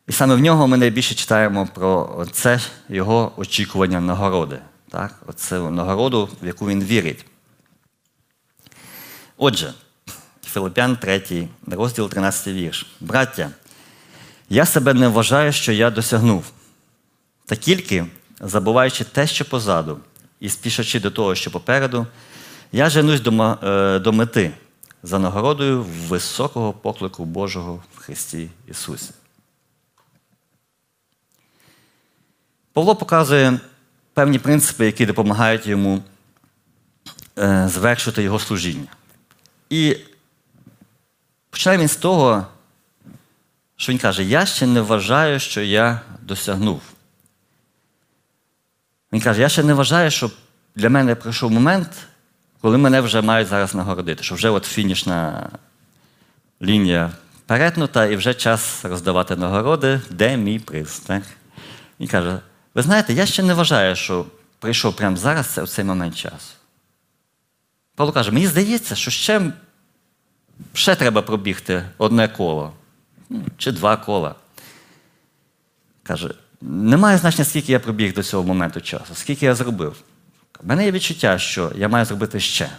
І 0.08 0.12
саме 0.12 0.36
в 0.36 0.40
нього 0.40 0.68
ми 0.68 0.78
найбільше 0.78 1.16
читаємо 1.16 1.68
про 1.74 2.26
це 2.32 2.60
його 2.90 3.32
очікування 3.38 4.02
нагороди. 4.02 4.60
Так? 4.90 5.22
Оце 5.28 5.60
нагороду, 5.60 6.30
в 6.42 6.48
яку 6.48 6.68
він 6.68 6.84
вірить. 6.84 7.26
Отже, 9.38 9.74
Филип'ян 10.44 10.98
3, 10.98 11.48
розділ 11.68 12.10
13 12.10 12.48
вірш. 12.48 12.88
Браття, 13.00 13.50
я 14.50 14.66
себе 14.66 14.94
не 14.94 15.08
вважаю, 15.08 15.52
що 15.52 15.72
я 15.72 15.90
досягнув. 15.90 16.46
Та 17.46 17.56
тільки, 17.56 18.06
забуваючи 18.40 19.04
те, 19.04 19.28
що 19.28 19.46
позаду, 19.46 20.00
і 20.40 20.50
спішачи 20.50 21.00
до 21.00 21.12
того, 21.12 21.36
що 21.36 21.52
попереду, 21.52 22.08
я 22.72 22.90
женусь 22.90 23.22
до, 23.22 23.58
е, 23.64 24.00
до 24.00 24.14
мети 24.14 24.52
за 25.04 25.20
нагородою 25.20 25.84
високого 25.84 26.74
поклику 26.74 27.26
Божого 27.26 27.84
в 27.96 28.00
Христі 28.00 28.50
Ісусі. 28.68 29.12
Павло 32.74 32.96
показує 32.96 33.60
певні 34.14 34.40
принципи, 34.40 34.86
які 34.86 35.06
допомагають 35.06 35.68
йому 35.68 36.04
е, 37.38 37.68
звершити 37.68 38.24
його 38.24 38.40
служіння. 38.40 38.88
І 39.70 39.98
починає 41.50 41.80
він 41.80 41.88
з 41.88 41.96
того, 41.96 42.48
що 43.76 43.92
він 43.92 44.00
каже: 44.00 44.24
Я 44.24 44.46
ще 44.46 44.68
не 44.68 44.82
вважаю, 44.82 45.40
що 45.40 45.62
я 45.62 46.02
досягнув. 46.22 46.82
Він 49.14 49.22
каже, 49.22 49.42
я 49.42 49.50
ще 49.50 49.64
не 49.64 49.74
вважаю, 49.74 50.12
що 50.12 50.32
для 50.76 50.90
мене 50.90 51.16
прийшов 51.16 51.52
момент, 51.52 51.90
коли 52.62 52.78
мене 52.78 53.02
вже 53.02 53.22
мають 53.22 53.48
зараз 53.48 53.76
нагородити, 53.76 54.24
що 54.24 54.36
вже 54.36 54.50
от 54.50 54.66
фінішна 54.66 55.50
лінія 56.62 57.12
перетнута 57.46 58.06
і 58.06 58.16
вже 58.16 58.34
час 58.34 58.86
роздавати 58.86 59.36
нагороди, 59.36 60.02
де 60.10 60.38
мій 60.38 60.60
приз. 60.60 61.00
Так? 61.00 61.24
Він 62.00 62.08
каже: 62.08 62.40
ви 62.76 62.82
знаєте, 62.82 63.14
я 63.14 63.26
ще 63.26 63.44
не 63.44 63.54
вважаю, 63.54 63.96
що 63.96 64.26
прийшов 64.60 64.96
прямо 64.96 65.18
зараз 65.18 65.48
це, 65.48 65.68
цей 65.68 65.86
момент 65.86 66.16
часу. 66.16 66.54
Павло 67.96 68.14
каже, 68.14 68.32
мені 68.32 68.48
здається, 68.48 68.96
що 68.96 69.12
ще, 69.12 69.52
ще 70.74 70.96
треба 70.96 71.22
пробігти 71.22 71.84
одне 71.98 72.28
коло 72.28 72.74
ну, 73.30 73.44
чи 73.58 73.72
два 73.72 73.98
кола. 73.98 74.36
Каже, 76.04 76.36
немає 76.62 77.18
значення, 77.18 77.46
скільки 77.46 77.72
я 77.72 77.80
пробіг 77.80 78.14
до 78.14 78.24
цього 78.24 78.44
моменту 78.44 78.82
часу, 78.82 79.16
скільки 79.16 79.46
я 79.46 79.56
зробив. 79.56 79.96
У 80.64 80.68
мене 80.68 80.86
є 80.86 80.92
відчуття, 80.92 81.40
що 81.40 81.72
я 81.76 81.88
маю 81.88 82.06
зробити 82.06 82.40
ще. 82.40 82.70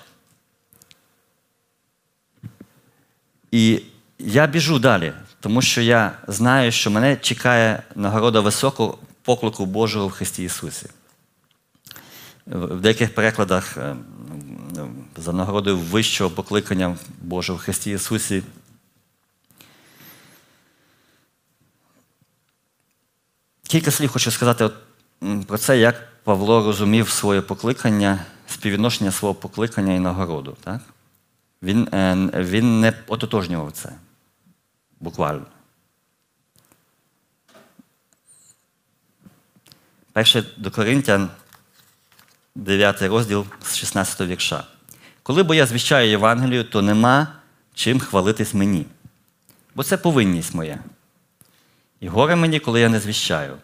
І 3.51 3.83
я 4.19 4.47
біжу 4.47 4.79
далі, 4.79 5.13
тому 5.41 5.63
що 5.63 5.81
я 5.81 6.13
знаю, 6.27 6.73
що 6.73 6.91
мене 6.91 7.17
чекає 7.17 7.83
нагорода 7.95 8.41
високого 8.41 8.99
поклику 9.23 9.67
Божого 9.67 10.09
в 10.09 10.11
Христі 10.11 10.45
Ісусі. 10.45 10.87
В 12.47 12.81
деяких 12.81 13.15
перекладах 13.15 13.77
е, 13.77 13.97
за 15.17 15.33
нагородою 15.33 15.79
вищого 15.79 16.31
покликання 16.31 16.97
Божого 17.23 17.59
в 17.59 17.63
Христі 17.63 17.91
Ісусі. 17.91 18.43
Кілька 23.71 23.91
слів 23.91 24.11
хочу 24.11 24.31
сказати 24.31 24.65
от, 24.65 24.75
про 25.47 25.59
це, 25.59 25.79
як 25.79 26.09
Павло 26.25 26.65
розумів 26.65 27.09
своє 27.09 27.41
покликання, 27.41 28.25
співвідношення 28.49 29.11
свого 29.11 29.35
покликання 29.35 29.93
і 29.93 29.99
нагороду. 29.99 30.57
Так? 30.65 30.81
Він, 31.63 31.89
е, 31.93 32.31
він 32.35 32.81
не 32.81 32.93
ототожнював 33.07 33.73
це 33.73 33.93
буквально. 35.01 35.47
Перше 40.13 40.45
до 40.57 40.71
Коринтян, 40.71 41.31
9 42.55 43.03
розділ 43.03 43.47
з 43.63 43.77
16 43.77 44.21
вірша. 44.27 44.65
Коли 45.23 45.43
бо 45.43 45.55
я 45.55 45.67
звіщаю 45.67 46.11
Євангелію, 46.11 46.65
то 46.65 46.83
нема 46.83 47.27
чим 47.75 48.01
хвалитись 48.01 48.55
мені, 48.55 48.87
бо 49.75 49.83
це 49.83 49.97
повинність 49.97 50.55
моя. 50.55 50.79
І 52.01 52.09
горе 52.09 52.37
мені, 52.37 52.61
коли 52.61 52.81
я 52.81 52.89
не 52.89 53.01
звіщаю. 53.01 53.57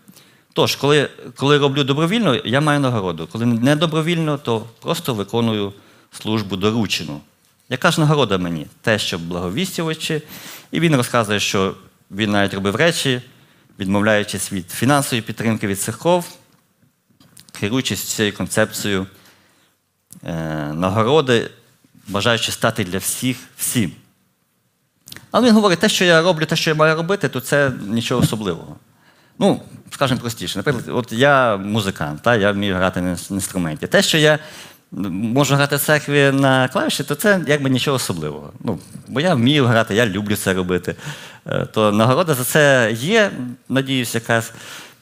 Тож, 0.52 0.76
коли, 0.76 1.10
коли 1.34 1.58
роблю 1.58 1.84
добровільно, 1.84 2.34
я 2.44 2.60
маю 2.60 2.80
нагороду. 2.80 3.28
Коли 3.32 3.46
не 3.46 3.76
добровільно, 3.76 4.38
то 4.38 4.66
просто 4.80 5.14
виконую 5.14 5.72
службу 6.12 6.56
доручену. 6.56 7.20
Яка 7.68 7.90
ж 7.90 8.00
нагорода 8.00 8.38
мені? 8.38 8.66
Те, 8.80 8.98
що 8.98 9.18
благовістювачі, 9.18 10.22
і 10.70 10.80
він 10.80 10.96
розказує, 10.96 11.40
що 11.40 11.74
він 12.10 12.30
навіть 12.30 12.54
робив 12.54 12.76
речі, 12.76 13.22
відмовляючись 13.78 14.52
від 14.52 14.70
фінансової 14.70 15.22
підтримки 15.22 15.66
від 15.66 15.80
церков, 15.80 16.28
керуючись 17.60 18.02
цією 18.02 18.36
концепцією 18.36 19.06
е, 20.24 20.34
нагороди, 20.72 21.50
бажаючи 22.08 22.52
стати 22.52 22.84
для 22.84 22.98
всіх 22.98 23.36
всім. 23.56 23.92
Але 25.36 25.48
він 25.48 25.54
говорить, 25.54 25.78
те, 25.78 25.88
що 25.88 26.04
я 26.04 26.22
роблю, 26.22 26.46
те, 26.46 26.56
що 26.56 26.70
я 26.70 26.74
маю 26.74 26.96
робити, 26.96 27.28
то 27.28 27.40
це 27.40 27.72
нічого 27.86 28.20
особливого. 28.20 28.76
Ну, 29.38 29.62
скажімо 29.90 30.20
простіше, 30.20 30.58
наприклад, 30.58 30.84
от 30.88 31.12
я 31.12 31.56
музикант, 31.56 32.22
та, 32.22 32.36
я 32.36 32.52
вмію 32.52 32.76
грати 32.76 33.00
на 33.00 33.16
інструменті. 33.30 33.86
Те, 33.86 34.02
що 34.02 34.18
я 34.18 34.38
можу 34.92 35.54
грати 35.54 35.76
в 35.76 35.80
церкві 35.80 36.30
на 36.34 36.68
клавіші, 36.68 37.04
то 37.04 37.14
це 37.14 37.40
якби 37.46 37.70
нічого 37.70 37.94
особливого. 37.94 38.52
Ну, 38.60 38.78
бо 39.08 39.20
я 39.20 39.34
вмію 39.34 39.66
грати, 39.66 39.94
я 39.94 40.06
люблю 40.06 40.36
це 40.36 40.54
робити. 40.54 40.94
Е, 41.46 41.66
То 41.66 41.92
нагорода 41.92 42.34
за 42.34 42.44
це 42.44 42.92
є, 42.94 43.30
надіюсь, 43.68 44.14
якась. 44.14 44.52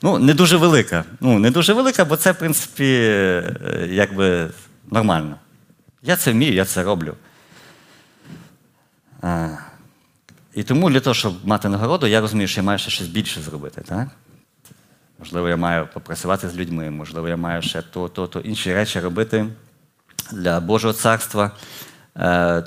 Ну, 0.03 0.19
не 0.19 0.35
дуже 0.35 0.57
велика. 0.57 1.05
Ну, 1.21 1.39
не 1.39 1.51
дуже 1.51 1.73
велика, 1.73 2.05
бо 2.05 2.17
це, 2.17 2.33
в 2.33 2.39
принципі, 2.39 2.85
е, 2.85 3.89
якби 3.91 4.51
нормально. 4.91 5.37
Я 6.03 6.17
це 6.17 6.33
вмію, 6.33 6.55
я 6.55 6.65
це 6.65 6.83
роблю. 6.83 7.15
І 10.55 10.63
тому 10.63 10.91
для 10.91 11.01
того, 11.01 11.15
щоб 11.15 11.47
мати 11.47 11.69
нагороду, 11.69 12.07
я 12.07 12.21
розумію, 12.21 12.49
що 12.49 12.61
я 12.61 12.65
маю 12.65 12.79
ще 12.79 12.91
щось 12.91 13.07
більше 13.07 13.41
зробити. 13.41 13.83
Так? 13.89 14.09
Можливо, 15.19 15.49
я 15.49 15.57
маю 15.57 15.89
попрацювати 15.95 16.49
з 16.49 16.57
людьми, 16.57 16.91
можливо, 16.91 17.29
я 17.29 17.37
маю 17.37 17.63
ще 17.63 17.83
то, 17.83 18.09
то, 18.09 18.27
то 18.27 18.41
інші 18.41 18.75
речі 18.75 19.01
робити 19.01 19.47
для 20.33 20.61
Божого 20.61 20.95
царства. 20.95 21.51
Е, 22.17 22.65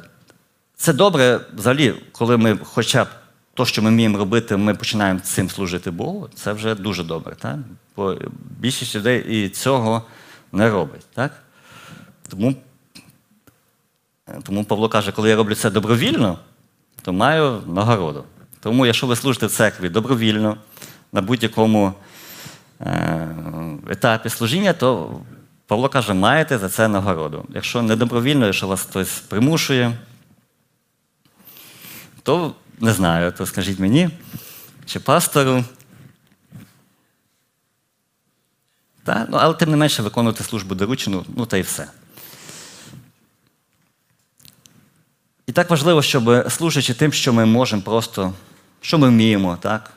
Це 0.75 0.93
добре 0.93 1.39
взагалі, 1.53 1.95
коли 2.11 2.37
ми 2.37 2.57
хоча 2.63 3.03
б 3.03 3.07
то, 3.53 3.65
що 3.65 3.81
ми 3.81 3.89
вміємо 3.89 4.17
робити, 4.17 4.57
ми 4.57 4.75
починаємо 4.75 5.19
цим 5.19 5.49
служити 5.49 5.91
Богу, 5.91 6.29
це 6.35 6.53
вже 6.53 6.75
дуже 6.75 7.03
добре. 7.03 7.35
Так? 7.35 7.57
Бо 7.95 8.17
більшість 8.59 8.95
людей 8.95 9.45
і 9.45 9.49
цього 9.49 10.05
не 10.51 10.69
робить. 10.69 11.05
Так? 11.13 11.31
Тому, 12.27 12.55
тому 14.43 14.63
Павло 14.63 14.89
каже, 14.89 15.11
коли 15.11 15.29
я 15.29 15.35
роблю 15.35 15.55
це 15.55 15.69
добровільно, 15.69 16.39
то 17.07 17.13
маю 17.13 17.63
нагороду. 17.67 18.23
Тому, 18.59 18.85
якщо 18.85 19.07
ви 19.07 19.15
служите 19.15 19.45
в 19.45 19.51
церкві 19.51 19.89
добровільно, 19.89 20.57
на 21.11 21.21
будь-якому 21.21 21.93
е, 22.81 23.35
етапі 23.89 24.29
служіння, 24.29 24.73
то 24.73 25.19
Павло 25.67 25.89
каже, 25.89 26.13
маєте 26.13 26.57
за 26.57 26.69
це 26.69 26.87
нагороду. 26.87 27.45
Якщо 27.49 27.81
не 27.81 27.95
добровільно, 27.95 28.45
якщо 28.45 28.67
вас 28.67 28.81
хтось 28.81 29.19
примушує, 29.19 29.97
то 32.23 32.53
не 32.79 32.93
знаю, 32.93 33.31
то 33.31 33.45
скажіть 33.45 33.79
мені 33.79 34.09
чи 34.85 34.99
пастору. 34.99 35.63
Та? 39.03 39.27
Ну, 39.29 39.37
але 39.41 39.53
тим 39.53 39.71
не 39.71 39.77
менше 39.77 40.01
виконувати 40.01 40.43
службу 40.43 40.75
доручену, 40.75 41.25
ну 41.35 41.45
та 41.45 41.57
й 41.57 41.61
все. 41.61 41.87
І 45.47 45.51
так 45.51 45.69
важливо, 45.69 46.01
щоб 46.01 46.51
служачи 46.51 46.93
тим, 46.93 47.13
що 47.13 47.33
ми 47.33 47.45
можемо 47.45 47.81
просто, 47.81 48.33
що 48.81 48.97
ми 48.97 49.07
вміємо, 49.07 49.57
так? 49.61 49.91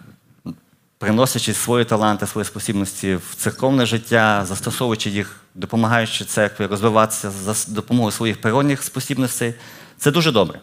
приносячи 0.98 1.54
свої 1.54 1.84
таланти, 1.84 2.26
свої 2.26 2.44
спосібності 2.44 3.14
в 3.14 3.34
церковне 3.36 3.86
життя, 3.86 4.44
застосовуючи 4.48 5.10
їх, 5.10 5.40
допомагаючи 5.54 6.24
церкві 6.24 6.66
розвиватися 6.66 7.30
за 7.30 7.74
допомогою 7.74 8.12
своїх 8.12 8.40
природних 8.40 8.82
спосібностей, 8.82 9.54
це 9.98 10.10
дуже 10.10 10.32
добре. 10.32 10.60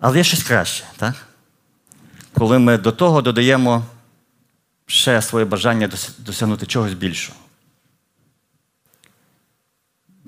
Але 0.00 0.16
є 0.16 0.24
щось 0.24 0.42
краще, 0.42 0.84
так? 0.96 1.14
коли 2.38 2.58
ми 2.58 2.78
до 2.78 2.92
того 2.92 3.22
додаємо 3.22 3.84
ще 4.86 5.22
своє 5.22 5.44
бажання 5.44 5.90
досягнути 6.18 6.66
чогось 6.66 6.94
більшого. 6.94 7.38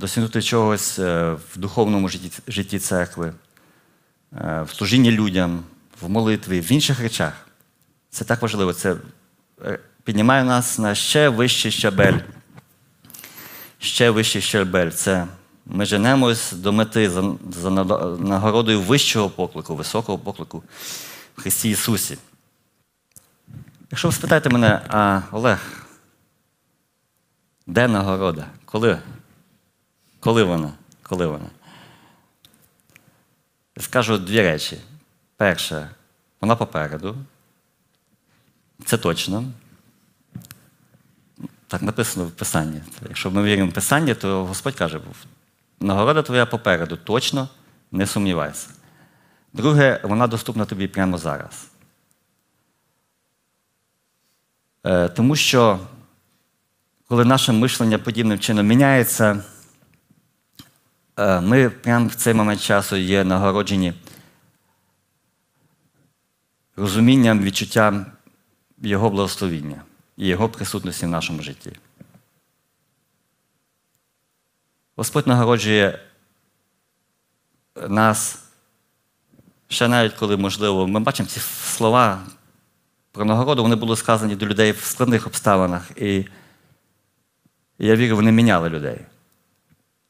Досягнути 0.01 0.43
чогось 0.43 0.99
е, 0.99 1.33
в 1.33 1.59
духовному 1.59 2.09
житті, 2.49 2.79
церкви, 2.79 3.33
е, 4.33 4.63
в 4.63 4.75
служінні 4.75 5.11
людям, 5.11 5.63
в 6.01 6.11
молитві, 6.11 6.61
в 6.61 6.73
інших 6.73 7.01
речах. 7.01 7.47
Це 8.11 8.25
так 8.25 8.43
важливо. 8.43 8.73
Це 8.73 8.97
е, 9.65 9.79
піднімає 10.05 10.45
нас 10.45 10.79
на 10.79 10.95
ще 10.95 11.29
вищий 11.29 11.71
щабель. 11.71 12.19
Ще 13.79 14.11
вищий 14.11 14.43
щабель. 14.43 14.91
Це 14.91 15.27
ми 15.67 15.85
женемось 15.85 16.53
до 16.53 16.73
мети 16.73 17.11
за, 17.11 17.35
за 17.51 17.71
нагородою 17.71 18.81
вищого 18.81 19.31
поклику, 19.31 19.75
високого 19.77 20.19
поклику 20.19 20.63
в 21.37 21.41
Христі 21.41 21.71
Ісусі. 21.71 22.19
Якщо 23.91 24.09
ви 24.09 24.15
спитаєте 24.15 24.51
мене, 24.51 24.81
а 24.89 25.21
Олег, 25.33 25.87
де 27.67 27.89
нагорода? 27.89 28.47
Коли? 28.65 28.99
Коли 30.21 30.43
вона? 30.43 30.73
Коли 31.03 31.27
вона? 31.27 31.47
Скажу 33.79 34.19
дві 34.19 34.43
речі. 34.43 34.79
Перше, 35.37 35.91
вона 36.41 36.57
попереду. 36.57 37.17
Це 38.85 38.99
точно. 38.99 39.45
Так 41.67 41.83
написано 41.83 42.27
в 42.27 42.31
Писанні. 42.31 42.83
Якщо 43.09 43.31
ми 43.31 43.43
віримо 43.43 43.71
в 43.71 43.75
Писання, 43.75 44.15
то 44.15 44.47
Господь 44.47 44.75
каже, 44.75 45.01
нагорода 45.81 46.23
твоя 46.23 46.47
попереду, 46.47 46.97
точно 46.97 47.49
не 47.93 48.07
сумнівайся. 48.07 48.69
Друге, 49.53 50.01
вона 50.03 50.27
доступна 50.27 50.65
тобі 50.65 50.89
прямо 50.89 51.19
зараз. 51.19 51.69
Е, 54.85 55.09
тому 55.09 55.37
що, 55.37 55.81
коли 57.09 57.25
наше 57.25 57.53
мишлення 57.53 57.99
подібним 57.99 58.39
чином 58.39 58.67
міняється, 58.67 59.45
ми 61.17 61.71
прямо 61.71 62.07
в 62.07 62.15
цей 62.15 62.35
момент 62.35 62.61
часу 62.61 62.97
є 62.97 63.25
нагороджені 63.25 63.95
розумінням, 66.77 67.43
відчуттям 67.43 68.07
Його 68.83 69.11
благословіння 69.11 69.83
і 70.17 70.27
Його 70.27 70.49
присутності 70.49 71.07
в 71.07 71.09
нашому 71.09 71.43
житті. 71.43 71.73
Господь 74.97 75.27
нагороджує 75.27 75.99
нас 77.89 78.45
ще 79.69 79.89
навіть 79.89 80.15
коли, 80.15 80.37
можливо, 80.37 80.87
ми 80.87 81.01
бачимо 81.01 81.29
ці 81.29 81.41
слова 81.41 82.23
про 83.13 83.25
нагороду, 83.25 83.63
вони 83.63 83.77
були 83.77 83.97
сказані 83.97 84.37
до 84.37 84.47
людей 84.47 84.73
в 84.73 84.85
складних 84.85 85.27
обставинах. 85.27 85.91
І 85.97 86.27
я 87.79 87.97
вірю, 87.97 88.17
вони 88.17 88.33
міняли 88.33 88.69
людей. 88.69 89.07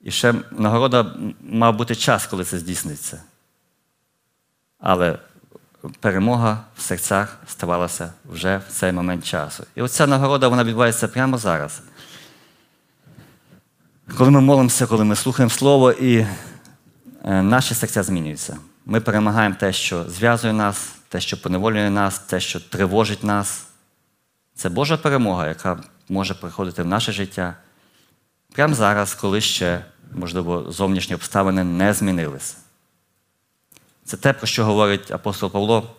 І 0.01 0.11
ще 0.11 0.35
нагорода 0.51 1.15
мав 1.41 1.77
бути 1.77 1.95
час, 1.95 2.27
коли 2.27 2.45
це 2.45 2.59
здійсниться. 2.59 3.23
Але 4.79 5.19
перемога 6.01 6.65
в 6.77 6.81
серцях 6.81 7.39
ставалася 7.47 8.13
вже 8.25 8.57
в 8.69 8.73
цей 8.73 8.93
момент 8.93 9.25
часу. 9.25 9.65
І 9.75 9.83
оця 9.83 10.07
нагорода 10.07 10.49
вона 10.49 10.65
відбувається 10.65 11.09
прямо 11.09 11.39
зараз. 11.39 11.83
Коли 14.19 14.31
ми 14.31 14.41
молимося, 14.41 14.87
коли 14.87 15.05
ми 15.05 15.17
слухаємо 15.17 15.51
Слово, 15.51 15.93
і 15.93 16.27
е, 17.25 17.43
наші 17.43 17.75
серця 17.75 18.03
змінюються. 18.03 18.59
Ми 18.87 19.01
перемагаємо 19.01 19.55
те, 19.55 19.73
що 19.73 20.05
зв'язує 20.11 20.53
нас, 20.53 20.93
те, 21.09 21.21
що 21.21 21.43
поневолює 21.43 21.91
нас, 21.91 22.19
те, 22.19 22.41
що 22.41 22.61
тривожить 22.61 23.25
нас. 23.25 23.67
Це 24.55 24.69
Божа 24.69 24.97
перемога, 24.97 25.49
яка 25.49 25.81
може 26.09 26.35
приходити 26.35 26.83
в 26.83 26.87
наше 26.87 27.13
життя 27.13 27.55
прямо 28.53 28.75
зараз, 28.75 29.15
коли 29.15 29.41
ще, 29.41 29.85
можливо, 30.13 30.73
зовнішні 30.73 31.15
обставини 31.15 31.65
не 31.65 31.95
змінилися. 31.95 32.57
Це 34.05 34.17
те, 34.17 34.33
про 34.33 34.47
що 34.47 34.65
говорить 34.65 35.11
апостол 35.11 35.51
Павло, 35.51 35.91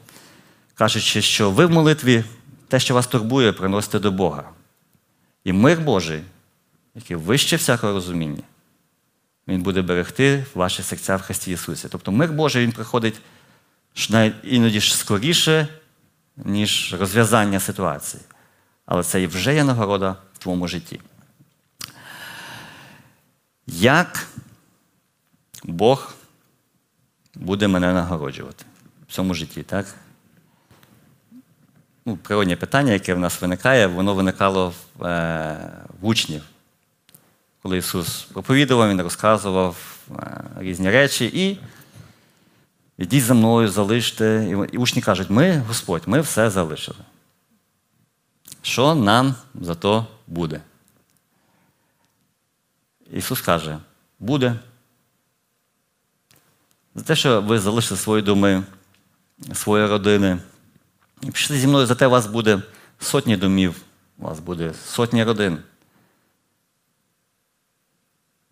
кажучи, 0.75 1.21
що 1.21 1.51
ви 1.51 1.65
в 1.65 1.71
молитві 1.71 2.23
те, 2.67 2.79
що 2.79 2.93
вас 2.93 3.07
турбує, 3.07 3.53
приносите 3.53 3.99
до 3.99 4.11
Бога. 4.11 4.49
І 5.43 5.53
мир 5.53 5.79
Божий, 5.79 6.21
який 6.95 7.17
вище 7.17 7.55
всякого 7.55 7.93
розуміння, 7.93 8.43
він 9.47 9.61
буде 9.61 9.81
берегти 9.81 10.45
ваші 10.55 10.83
серця 10.83 11.15
в 11.15 11.21
Христі 11.21 11.51
Ісусі. 11.51 11.87
Тобто 11.91 12.11
мир 12.11 12.31
Божий 12.31 12.63
Він 12.63 12.71
приходить 12.71 13.21
іноді 14.43 14.81
ж 14.81 14.97
скоріше, 14.97 15.67
ніж 16.37 16.95
розв'язання 16.99 17.59
ситуації. 17.59 18.23
Але 18.85 19.03
це 19.03 19.21
і 19.21 19.27
вже 19.27 19.55
є 19.55 19.63
нагорода 19.63 20.15
в 20.33 20.37
твоєму 20.37 20.67
житті. 20.67 20.99
Як 23.71 24.27
Бог 25.63 26.13
буде 27.35 27.67
мене 27.67 27.93
нагороджувати 27.93 28.65
в 29.07 29.13
цьому 29.13 29.33
житті, 29.33 29.63
так? 29.63 29.85
Ну, 32.05 32.17
Природне 32.17 32.55
питання, 32.55 32.93
яке 32.93 33.13
в 33.13 33.19
нас 33.19 33.41
виникає, 33.41 33.87
воно 33.87 34.13
виникало 34.13 34.73
в, 34.97 35.05
е, 35.05 35.71
в 36.01 36.07
учнів 36.07 36.43
коли 37.61 37.77
Ісус 37.77 38.23
проповідував, 38.33 38.89
Він 38.89 39.01
розказував 39.01 39.97
е, 40.11 40.43
різні 40.57 40.89
речі, 40.89 41.25
і 41.33 41.59
йдіть 43.03 43.23
за 43.23 43.33
мною, 43.33 43.67
залиште. 43.69 44.47
І 44.71 44.77
учні 44.77 45.01
кажуть, 45.01 45.29
ми, 45.29 45.57
Господь, 45.67 46.03
ми 46.05 46.21
все 46.21 46.49
залишили. 46.49 46.97
Що 48.61 48.95
нам 48.95 49.35
за 49.55 49.75
то 49.75 50.07
буде? 50.27 50.61
Ісус 53.11 53.41
каже, 53.41 53.79
буде. 54.19 54.59
За 56.95 57.03
те, 57.03 57.15
що 57.15 57.41
ви 57.41 57.59
залишили 57.59 57.99
свої 57.99 58.23
доми, 58.23 58.63
свої 59.53 59.85
родини. 59.85 60.37
І 61.21 61.31
пішли 61.31 61.57
зі 61.57 61.67
мною, 61.67 61.85
за 61.85 61.95
те 61.95 62.07
у 62.07 62.09
вас 62.09 62.27
буде 62.27 62.61
сотні 62.99 63.37
домів, 63.37 63.75
у 64.17 64.23
вас 64.23 64.39
буде 64.39 64.73
сотні 64.73 65.23
родин. 65.23 65.57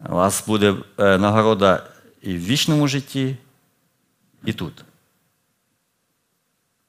У 0.09 0.15
вас 0.15 0.47
буде 0.47 0.75
е, 0.97 1.17
нагорода 1.17 1.87
і 2.21 2.33
в 2.33 2.45
вічному 2.45 2.87
житті, 2.87 3.37
і 4.45 4.53
тут. 4.53 4.83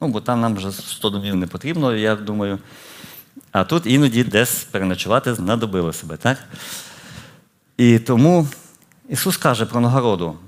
Ну, 0.00 0.08
бо 0.08 0.20
там 0.20 0.40
нам 0.40 0.56
вже 0.56 0.72
100 0.72 1.10
домів 1.10 1.36
не 1.36 1.46
потрібно, 1.46 1.96
я 1.96 2.16
думаю. 2.16 2.58
А 3.52 3.64
тут 3.64 3.86
іноді 3.86 4.24
десь 4.24 4.64
переночувати 4.64 5.34
знадобило 5.34 5.92
себе, 5.92 6.16
так? 6.16 6.38
І 7.80 7.98
тому 7.98 8.48
Ісус 9.08 9.36
каже 9.36 9.66
про 9.66 9.80
нагороду 9.80 10.38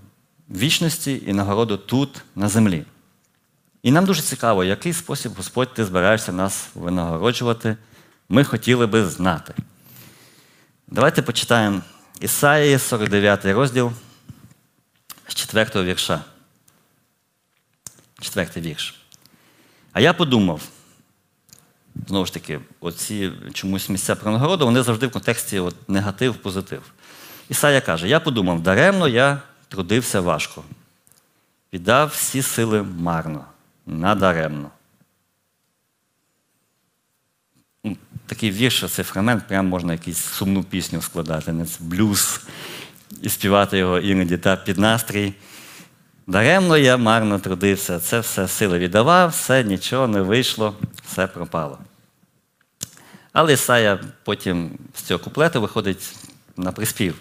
вічності 0.51 1.23
і 1.27 1.33
нагороду 1.33 1.77
тут, 1.77 2.23
на 2.37 2.49
землі. 2.49 2.85
І 3.83 3.90
нам 3.90 4.05
дуже 4.05 4.23
цікаво, 4.23 4.64
який 4.64 4.92
спосіб 4.92 5.33
Господь 5.37 5.75
ти 5.75 5.85
збираєшся 5.85 6.33
нас 6.33 6.68
винагороджувати, 6.75 7.77
ми 8.29 8.45
хотіли 8.45 8.87
би 8.87 9.07
знати. 9.07 9.55
Давайте 10.87 11.23
почитаємо 11.23 11.81
Ісаї, 12.21 12.79
49 12.79 13.45
розділ 13.45 13.92
з 15.29 15.35
4 15.35 15.83
вірша. 15.83 16.25
Четвертий 18.21 18.63
вірш. 18.63 18.94
А 19.92 20.00
я 20.00 20.13
подумав, 20.13 20.63
знову 22.09 22.27
ж 22.27 22.35
таки, 22.35 22.61
оці 22.81 23.33
чомусь 23.52 23.88
місця 23.88 24.17
про 24.17 24.33
нагороду, 24.33 24.65
вони 24.65 24.83
завжди 24.83 25.06
в 25.06 25.11
контексті 25.11 25.59
от, 25.59 25.88
негатив, 25.88 26.35
позитив. 26.35 26.83
Ісая 27.49 27.81
каже: 27.81 28.09
Я 28.09 28.21
подумав, 28.21 28.61
даремно 28.61 29.09
я 29.09 29.40
трудився 29.69 30.21
важко, 30.21 30.65
віддав 31.73 32.09
всі 32.09 32.43
сили 32.43 32.83
марно, 32.83 33.45
надаремно. 33.87 34.71
такий 38.35 38.51
вірш, 38.51 38.85
цей 38.90 39.05
фрагмент, 39.05 39.49
прямо 39.49 39.69
можна 39.69 39.93
якусь 39.93 40.17
сумну 40.17 40.65
пісню 40.65 41.03
складати, 41.03 41.53
не 41.53 41.67
блюз, 41.81 42.40
і 43.23 43.29
співати 43.29 43.79
його 43.79 43.99
іноді 43.99 44.38
та 44.38 44.57
під 44.57 44.79
настрій. 44.79 45.35
Даремно 46.27 46.77
я 46.77 46.97
марно 46.97 47.38
трудився, 47.38 48.01
це 48.01 48.21
все 48.21 48.49
сили 48.49 48.79
віддавав, 48.79 49.31
все 49.31 49.65
нічого 49.65 50.09
не 50.09 50.21
вийшло, 50.21 50.75
все 51.07 51.27
пропало. 51.27 51.79
Але 53.33 53.53
Ісая 53.53 54.01
потім 54.25 54.79
з 54.95 55.03
цього 55.03 55.21
куплету 55.21 55.61
виходить 55.61 56.17
на 56.57 56.73
приспів. 56.73 57.15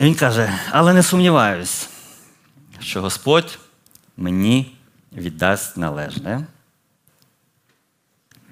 Він 0.00 0.14
каже: 0.14 0.58
але 0.70 0.92
не 0.92 1.02
сумніваюсь, 1.02 1.88
що 2.80 3.02
Господь 3.02 3.58
мені 4.16 4.76
віддасть 5.12 5.76
належне 5.76 6.46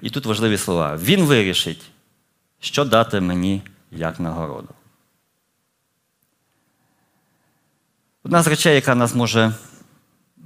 І 0.01 0.09
тут 0.09 0.25
важливі 0.25 0.57
слова. 0.57 0.97
Він 0.97 1.25
вирішить, 1.25 1.81
що 2.59 2.85
дати 2.85 3.21
мені 3.21 3.61
як 3.91 4.19
нагороду. 4.19 4.69
Одна 8.23 8.43
з 8.43 8.47
речей, 8.47 8.75
яка 8.75 8.95
нас 8.95 9.15
може 9.15 9.53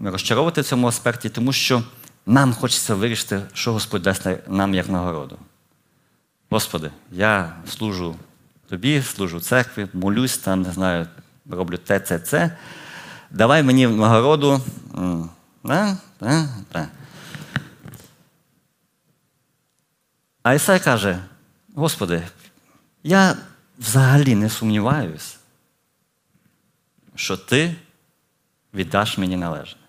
розчаровувати 0.04 0.62
в 0.62 0.66
цьому 0.66 0.88
аспекті, 0.88 1.30
тому 1.30 1.54
що 1.54 1.84
нам 2.26 2.54
хочеться 2.54 2.96
вирішити, 2.96 3.42
що 3.54 3.74
Господь 3.74 4.02
дасть 4.02 4.28
нам 4.48 4.74
як 4.74 4.90
нагороду. 4.90 5.38
Господи, 6.50 6.92
я 7.12 7.56
служу 7.70 8.16
тобі, 8.70 9.02
служу 9.02 9.40
церкві, 9.40 9.88
молюсь 9.94 10.38
там, 10.38 10.62
не 10.62 10.72
знаю, 10.72 11.08
роблю 11.50 11.78
те, 11.78 12.00
це, 12.00 12.20
це. 12.20 12.58
Давай 13.32 13.64
мені 13.64 13.88
нагороду. 13.88 14.62
Да? 15.64 15.98
Да? 16.20 16.50
Да. 16.74 16.88
А 20.44 20.54
Ісай 20.54 20.84
каже: 20.84 21.24
Господи, 21.76 22.28
я 23.04 23.38
взагалі 23.80 24.36
не 24.36 24.50
сумніваюсь, 24.50 25.38
що 27.16 27.38
ти 27.38 27.76
віддаш 28.74 29.18
мені 29.18 29.38
належне. 29.38 29.82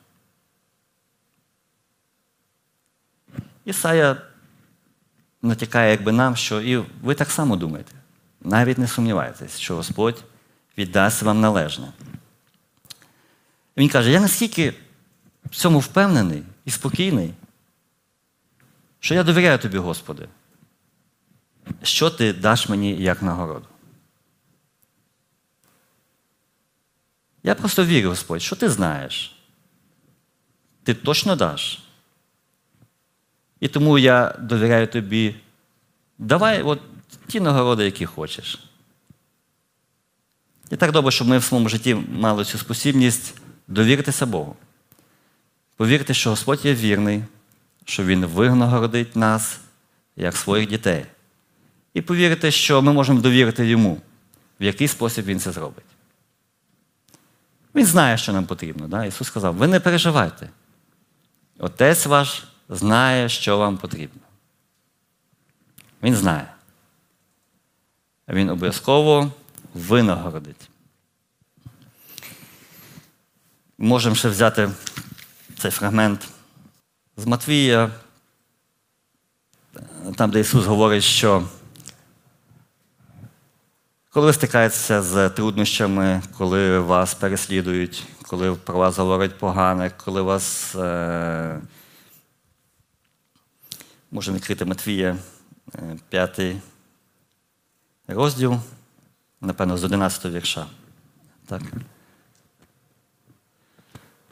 Ісая 3.64 4.16
натякає 5.42 5.90
якби 5.90 6.12
нам, 6.12 6.36
що 6.36 6.60
і 6.60 6.76
ви 6.76 7.14
так 7.14 7.30
само 7.30 7.56
думаєте. 7.56 7.99
Навіть 8.40 8.78
не 8.78 8.88
сумніваєтесь, 8.88 9.58
що 9.58 9.76
Господь 9.76 10.24
віддасть 10.78 11.22
вам 11.22 11.40
належне. 11.40 11.92
Він 13.76 13.88
каже: 13.88 14.10
я 14.10 14.20
наскільки 14.20 14.74
в 15.44 15.56
цьому 15.56 15.78
впевнений 15.78 16.42
і 16.64 16.70
спокійний, 16.70 17.34
що 19.00 19.14
я 19.14 19.22
довіряю 19.22 19.58
тобі, 19.58 19.78
Господи, 19.78 20.28
що 21.82 22.10
ти 22.10 22.32
даш 22.32 22.68
мені 22.68 23.02
як 23.02 23.22
нагороду. 23.22 23.66
Я 27.42 27.54
просто 27.54 27.84
вірю, 27.84 28.08
Господь, 28.08 28.42
що 28.42 28.56
ти 28.56 28.68
знаєш. 28.68 29.36
Ти 30.82 30.94
точно 30.94 31.36
даш. 31.36 31.82
І 33.60 33.68
тому 33.68 33.98
я 33.98 34.36
довіряю 34.38 34.86
тобі, 34.86 35.34
давай 36.18 36.62
от 36.62 36.80
ті 37.26 37.40
нагороди, 37.40 37.84
які 37.84 38.06
хочеш. 38.06 38.64
І 40.70 40.76
так 40.76 40.92
добре, 40.92 41.12
щоб 41.12 41.28
ми 41.28 41.38
в 41.38 41.44
своєму 41.44 41.68
житті 41.68 41.94
мали 41.94 42.44
цю 42.44 42.58
спосібність 42.58 43.34
довіритися 43.68 44.26
Богу. 44.26 44.56
Повірте, 45.76 46.14
що 46.14 46.30
Господь 46.30 46.64
є 46.64 46.74
вірний, 46.74 47.24
що 47.84 48.04
Він 48.04 48.26
винагородить 48.26 49.16
нас 49.16 49.60
як 50.16 50.36
своїх 50.36 50.68
дітей. 50.68 51.06
І 51.94 52.02
повірте, 52.02 52.50
що 52.50 52.82
ми 52.82 52.92
можемо 52.92 53.20
довірити 53.20 53.66
йому, 53.66 54.00
в 54.60 54.64
який 54.64 54.88
спосіб 54.88 55.24
він 55.24 55.40
це 55.40 55.52
зробить. 55.52 55.84
Він 57.74 57.86
знає, 57.86 58.18
що 58.18 58.32
нам 58.32 58.46
потрібно. 58.46 58.88
Да? 58.88 59.04
Ісус 59.04 59.26
сказав: 59.26 59.54
ви 59.54 59.66
не 59.66 59.80
переживайте. 59.80 60.48
Отець 61.58 62.06
ваш 62.06 62.44
знає, 62.68 63.28
що 63.28 63.58
вам 63.58 63.78
потрібно. 63.78 64.20
Він 66.02 66.14
знає 66.14 66.52
він 68.30 68.48
обов'язково 68.48 69.32
винагородить. 69.74 70.70
Можемо 73.78 74.14
ще 74.14 74.28
взяти 74.28 74.70
цей 75.58 75.70
фрагмент 75.70 76.28
з 77.16 77.26
Матвія, 77.26 77.90
там, 80.16 80.30
де 80.30 80.40
Ісус 80.40 80.66
говорить, 80.66 81.02
що 81.02 81.48
коли 84.10 84.26
ви 84.26 84.32
стикаєтеся 84.32 85.02
з 85.02 85.28
труднощами, 85.30 86.22
коли 86.38 86.78
вас 86.78 87.14
переслідують, 87.14 88.06
коли 88.22 88.54
про 88.54 88.78
вас 88.78 88.98
говорять 88.98 89.38
погане, 89.38 89.90
коли 90.04 90.22
вас 90.22 90.74
е... 90.74 91.60
можемо 94.10 94.36
відкрити 94.36 94.64
Матвія 94.64 95.16
е, 95.74 95.96
5 96.08 96.40
розділ, 98.14 98.56
напевно, 99.40 99.76
з 99.76 99.84
11 99.84 100.24
вірша. 100.24 100.66
Так. 101.46 101.62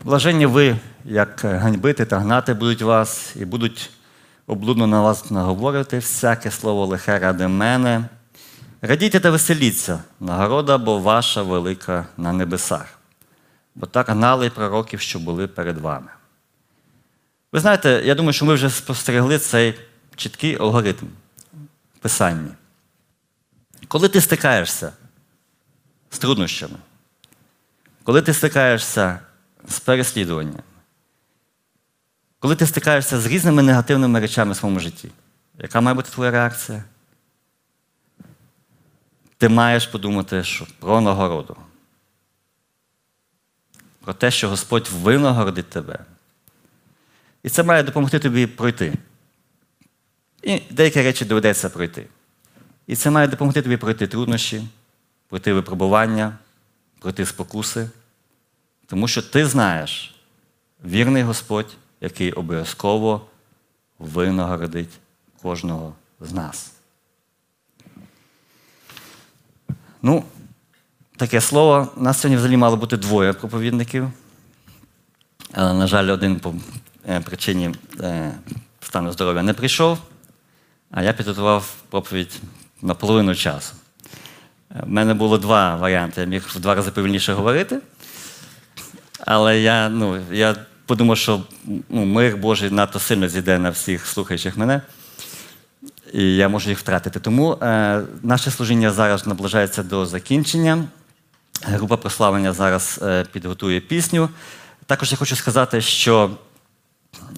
Блаженні 0.04 0.46
ви, 0.46 0.76
як 1.04 1.40
ганьбити 1.44 2.04
та 2.04 2.18
гнати 2.18 2.54
будуть 2.54 2.82
вас, 2.82 3.36
і 3.36 3.44
будуть 3.44 3.90
облудно 4.46 4.86
на 4.86 5.00
вас 5.00 5.30
наговорити 5.30 5.96
всяке 5.96 6.50
слово 6.50 6.86
лихе 6.86 7.18
ради 7.18 7.48
мене. 7.48 8.04
Радійте 8.82 9.20
та 9.20 9.30
веселіться, 9.30 10.02
нагорода, 10.20 10.78
бо 10.78 10.98
ваша 10.98 11.42
велика 11.42 12.06
на 12.16 12.32
небесах, 12.32 12.98
бо 13.74 13.86
так 13.86 14.08
гнали 14.08 14.50
пророків, 14.50 15.00
що 15.00 15.18
були 15.18 15.46
перед 15.46 15.78
вами. 15.78 16.08
Ви 17.52 17.60
знаєте, 17.60 18.02
я 18.04 18.14
думаю, 18.14 18.32
що 18.32 18.44
ми 18.44 18.54
вже 18.54 18.70
спостерегли 18.70 19.38
цей 19.38 19.74
чіткий 20.16 20.56
алгоритм 20.56 21.06
в 21.96 21.98
писанні. 21.98 22.50
Коли 23.88 24.08
ти 24.08 24.20
стикаєшся 24.20 24.92
з 26.10 26.18
труднощами, 26.18 26.76
коли 28.02 28.22
ти 28.22 28.34
стикаєшся 28.34 29.20
з 29.68 29.80
переслідуванням, 29.80 30.62
коли 32.38 32.56
ти 32.56 32.66
стикаєшся 32.66 33.20
з 33.20 33.26
різними 33.26 33.62
негативними 33.62 34.20
речами 34.20 34.52
в 34.52 34.56
своєму 34.56 34.80
житті, 34.80 35.10
яка 35.58 35.80
має 35.80 35.94
бути 35.94 36.10
твоя 36.10 36.30
реакція? 36.30 36.84
Ти 39.36 39.48
маєш 39.48 39.86
подумати 39.86 40.44
що 40.44 40.66
про 40.78 41.00
нагороду. 41.00 41.56
Про 44.00 44.14
те, 44.14 44.30
що 44.30 44.48
Господь 44.48 44.88
винагородить 44.92 45.70
тебе. 45.70 45.98
І 47.42 47.48
це 47.48 47.62
має 47.62 47.82
допомогти 47.82 48.18
тобі 48.18 48.46
пройти. 48.46 48.94
І 50.42 50.62
деякі 50.70 51.02
речі 51.02 51.24
доведеться 51.24 51.70
пройти. 51.70 52.06
І 52.88 52.96
це 52.96 53.10
має 53.10 53.28
допомогти 53.28 53.62
тобі 53.62 53.76
пройти 53.76 54.06
труднощі, 54.06 54.68
пройти 55.28 55.52
випробування, 55.52 56.38
пройти 56.98 57.26
спокуси. 57.26 57.90
Тому 58.86 59.08
що 59.08 59.22
ти 59.22 59.46
знаєш 59.46 60.14
вірний 60.84 61.22
Господь, 61.22 61.76
який 62.00 62.32
обов'язково 62.32 63.26
винагородить 63.98 64.88
кожного 65.42 65.94
з 66.20 66.32
нас. 66.32 66.72
Ну, 70.02 70.24
таке 71.16 71.40
слово. 71.40 71.92
У 71.96 72.02
нас 72.02 72.20
сьогодні 72.20 72.36
взагалі 72.36 72.56
мало 72.56 72.76
бути 72.76 72.96
двоє 72.96 73.32
проповідників. 73.32 74.10
Але, 75.52 75.74
на 75.74 75.86
жаль, 75.86 76.08
один 76.08 76.40
по 76.40 76.54
е, 77.08 77.20
причині 77.20 77.74
е, 78.00 78.34
стану 78.80 79.12
здоров'я 79.12 79.42
не 79.42 79.54
прийшов, 79.54 79.98
а 80.90 81.02
я 81.02 81.12
підготував 81.12 81.74
проповідь 81.90 82.40
на 82.82 82.94
половину 82.94 83.34
часу. 83.34 83.74
У 84.70 84.78
е, 84.78 84.82
мене 84.86 85.14
було 85.14 85.38
два 85.38 85.76
варіанти. 85.76 86.20
Я 86.20 86.26
міг 86.26 86.48
в 86.54 86.60
два 86.60 86.74
рази 86.74 86.90
повільніше 86.90 87.32
говорити. 87.32 87.78
Але 89.26 89.60
я 89.60 89.88
ну, 89.88 90.20
я 90.32 90.56
подумав, 90.86 91.18
що 91.18 91.40
ну, 91.88 92.04
мир 92.04 92.36
Божий 92.36 92.70
надто 92.70 92.98
сильно 92.98 93.28
зійде 93.28 93.58
на 93.58 93.70
всіх 93.70 94.06
слухаючих 94.06 94.56
мене 94.56 94.80
і 96.12 96.36
я 96.36 96.48
можу 96.48 96.70
їх 96.70 96.78
втратити. 96.78 97.20
Тому 97.20 97.52
е, 97.52 98.02
наше 98.22 98.50
служіння 98.50 98.90
зараз 98.90 99.26
наближається 99.26 99.82
до 99.82 100.06
закінчення. 100.06 100.84
Група 101.62 101.96
прославлення 101.96 102.52
зараз 102.52 103.00
е, 103.02 103.24
підготує 103.32 103.80
пісню. 103.80 104.28
Також 104.86 105.12
я 105.12 105.18
хочу 105.18 105.36
сказати, 105.36 105.80
що 105.80 106.30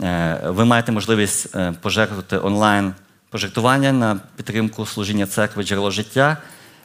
е, 0.03 0.41
ви 0.45 0.65
маєте 0.65 0.93
можливість 0.93 1.57
е, 1.57 1.75
пожертвувати 1.81 2.39
онлайн 2.39 2.95
пожертвування 3.31 3.93
на 3.93 4.21
підтримку 4.37 4.87
служіння 4.87 5.27
церкви 5.27 5.65
джерело 5.65 5.91
життя. 5.91 6.37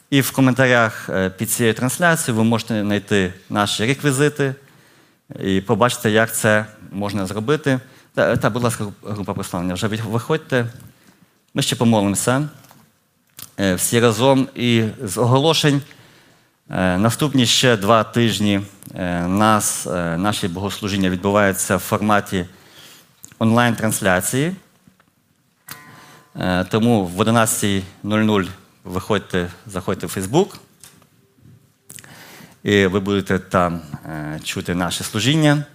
І 0.09 0.21
в 0.21 0.31
коментарях 0.31 1.09
е, 1.09 1.29
під 1.29 1.51
цією 1.51 1.73
трансляцією 1.73 2.37
ви 2.37 2.43
можете 2.43 2.81
знайти 2.81 3.33
наші 3.49 3.85
реквізити 3.85 4.55
і 5.39 5.61
побачити, 5.61 6.11
як 6.11 6.35
це 6.35 6.65
можна 6.91 7.25
зробити. 7.25 7.79
Та, 8.13 8.37
та 8.37 8.49
будь 8.49 8.63
ласка, 8.63 8.85
група 9.03 9.33
прославлення, 9.33 9.73
вже 9.73 9.87
виходьте. 9.87 10.65
Ми 11.53 11.61
ще 11.61 11.75
помолимося 11.75 12.49
е, 13.59 13.75
всі 13.75 13.99
разом 13.99 14.47
і 14.55 14.83
з 15.03 15.17
оголошень. 15.17 15.81
Е, 16.69 16.97
наступні 16.97 17.45
ще 17.45 17.77
два 17.77 18.03
тижні 18.03 18.61
нас, 19.27 19.85
наші 20.17 20.47
богослужіння 20.47 21.09
відбуваються 21.09 21.75
в 21.75 21.79
форматі 21.79 22.45
онлайн-трансляції. 23.39 24.55
Тому 26.69 27.05
в 27.05 27.21
11.00 27.21 28.47
виходьте, 28.83 29.49
заходьте 29.65 30.07
в 30.07 30.09
Фейсбук, 30.09 30.57
і 32.63 32.87
ви 32.87 32.99
будете 32.99 33.39
там 33.39 33.81
чути 34.43 34.75
наше 34.75 35.03
служіння. 35.03 35.65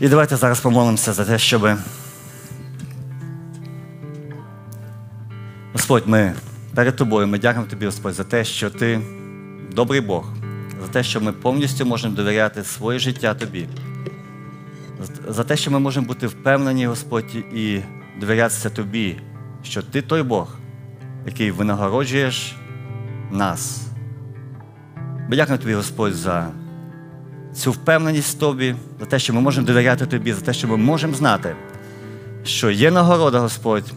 І 0.00 0.08
давайте 0.08 0.36
зараз 0.36 0.60
помолимося 0.60 1.12
за 1.12 1.24
те, 1.24 1.38
щоб 1.38 1.68
Господь, 5.72 6.06
ми 6.06 6.34
перед 6.74 6.96
тобою, 6.96 7.26
ми 7.26 7.38
дякуємо 7.38 7.70
тобі, 7.70 7.86
Господь, 7.86 8.14
за 8.14 8.24
те, 8.24 8.44
що 8.44 8.70
ти 8.70 9.00
добрий 9.72 10.00
Бог, 10.00 10.32
за 10.82 10.88
те, 10.88 11.02
що 11.02 11.20
ми 11.20 11.32
повністю 11.32 11.86
можемо 11.86 12.14
довіряти 12.14 12.64
своє 12.64 12.98
життя 12.98 13.34
тобі, 13.34 13.68
за 15.28 15.44
те, 15.44 15.56
що 15.56 15.70
ми 15.70 15.78
можемо 15.78 16.06
бути 16.06 16.26
впевнені, 16.26 16.86
Господь, 16.86 17.34
і 17.34 17.80
довірятися 18.20 18.70
тобі, 18.70 19.20
що 19.62 19.82
ти 19.82 20.02
той 20.02 20.22
Бог, 20.22 20.56
який 21.26 21.50
винагороджуєш 21.50 22.56
нас. 23.30 23.86
Ми 25.28 25.36
дякуємо 25.36 25.62
тобі, 25.62 25.74
Господь, 25.74 26.14
за 26.14 26.48
цю 27.54 27.72
впевненість 27.72 28.36
в 28.36 28.40
тобі, 28.40 28.74
за 29.00 29.06
те, 29.06 29.18
що 29.18 29.34
ми 29.34 29.40
можемо 29.40 29.66
довіряти 29.66 30.06
тобі, 30.06 30.32
за 30.32 30.40
те, 30.40 30.52
що 30.52 30.68
ми 30.68 30.76
можемо 30.76 31.14
знати, 31.14 31.56
що 32.44 32.70
є 32.70 32.90
нагорода, 32.90 33.38
Господь, 33.38 33.92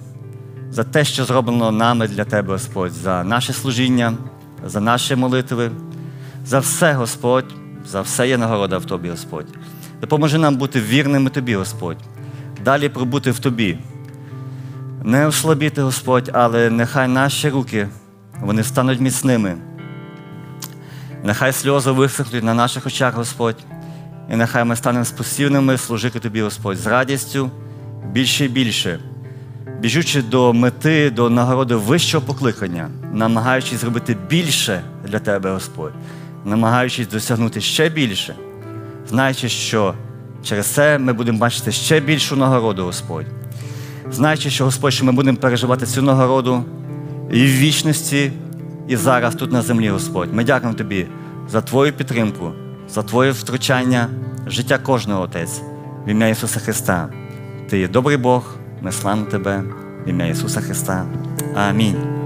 за 0.72 0.84
те, 0.84 1.06
що 1.06 1.26
зроблено 1.26 1.72
нами 1.72 2.08
для 2.08 2.26
Тебе, 2.26 2.54
Господь, 2.54 2.92
за 2.92 3.24
наше 3.24 3.54
служіння, 3.54 4.14
за 4.66 4.80
наші 4.80 5.16
молитви, 5.16 5.72
за 6.46 6.60
все, 6.60 6.94
Господь, 6.94 7.56
за 7.86 8.02
все 8.02 8.28
є 8.28 8.38
нагорода 8.38 8.78
в 8.78 8.86
Тобі, 8.86 9.10
Господь. 9.10 9.46
Допоможи 10.02 10.38
нам 10.38 10.56
бути 10.56 10.82
вірними 10.82 11.30
Тобі, 11.30 11.56
Господь, 11.56 11.98
далі 12.66 12.90
пробути 12.90 13.32
в 13.32 13.40
Тобі. 13.40 13.78
Не 15.04 15.28
ослабіти, 15.28 15.82
Господь, 15.82 16.30
але 16.34 16.70
нехай 16.70 17.08
наші 17.08 17.49
руки 17.49 17.88
вони 18.41 18.64
стануть 18.64 18.99
міцними. 18.99 19.58
Нехай 21.24 21.54
сльози 21.54 21.91
висохнуть 21.91 22.43
на 22.43 22.54
наших 22.54 22.86
очах, 22.86 23.16
Господь, 23.16 23.56
і 24.32 24.36
нехай 24.36 24.64
ми 24.64 24.76
станемо 24.76 25.06
спосібними 25.06 25.78
служити 25.78 26.20
Тобі, 26.20 26.41
Господь, 26.41 26.78
з 26.78 26.88
радістю 26.88 27.52
більше 28.12 28.45
і 28.45 28.47
більше, 28.47 28.99
біжучи 29.80 30.22
до 30.22 30.54
мети, 30.54 31.10
до 31.10 31.30
нагороди 31.30 31.76
вищого 31.76 32.26
покликання, 32.26 32.89
намагаючись 33.14 33.82
зробити 33.82 34.18
більше 34.30 34.82
для 35.08 35.20
Тебе, 35.20 35.52
Господь, 35.52 35.93
намагаючись 36.45 37.08
досягнути 37.08 37.62
ще 37.62 37.89
більше, 37.89 38.36
знаючи, 39.10 39.49
що 39.49 39.93
через 40.43 40.66
це 40.66 40.97
ми 40.97 41.14
будемо 41.14 41.38
бачити 41.38 41.72
ще 41.72 41.99
більшу 41.99 42.36
нагороду, 42.36 42.84
Господь. 42.84 43.41
Знаючи, 44.12 44.49
що 44.49 44.66
Господь, 44.66 44.93
що 44.93 45.05
ми 45.05 45.12
будемо 45.12 45.38
переживати 45.38 45.86
цю 45.86 46.01
нагороду 46.01 46.64
і 47.32 47.41
в 47.41 47.49
вічності, 47.49 48.32
і 48.88 48.95
зараз 48.95 49.36
тут 49.36 49.51
на 49.51 49.62
землі, 49.62 49.89
Господь. 49.89 50.34
Ми 50.34 50.43
дякуємо 50.43 50.78
Тобі 50.78 51.07
за 51.49 51.62
Твою 51.62 51.93
підтримку, 51.93 52.51
за 52.89 53.03
Твоє 53.03 53.32
втручання 53.32 54.07
в 54.47 54.51
життя 54.51 54.78
кожного 54.78 55.22
Отець 55.22 55.62
в 56.05 56.09
ім'я 56.09 56.28
Ісуса 56.28 56.59
Христа. 56.59 57.09
Ти 57.70 57.80
є 57.80 57.88
добрий 57.88 58.18
Бог, 58.18 58.55
ми 58.82 58.91
славимо 58.91 59.26
Тебе 59.26 59.64
в 60.05 60.09
ім'я 60.09 60.28
Ісуса 60.28 60.62
Христа. 60.62 61.05
Амінь. 61.55 62.21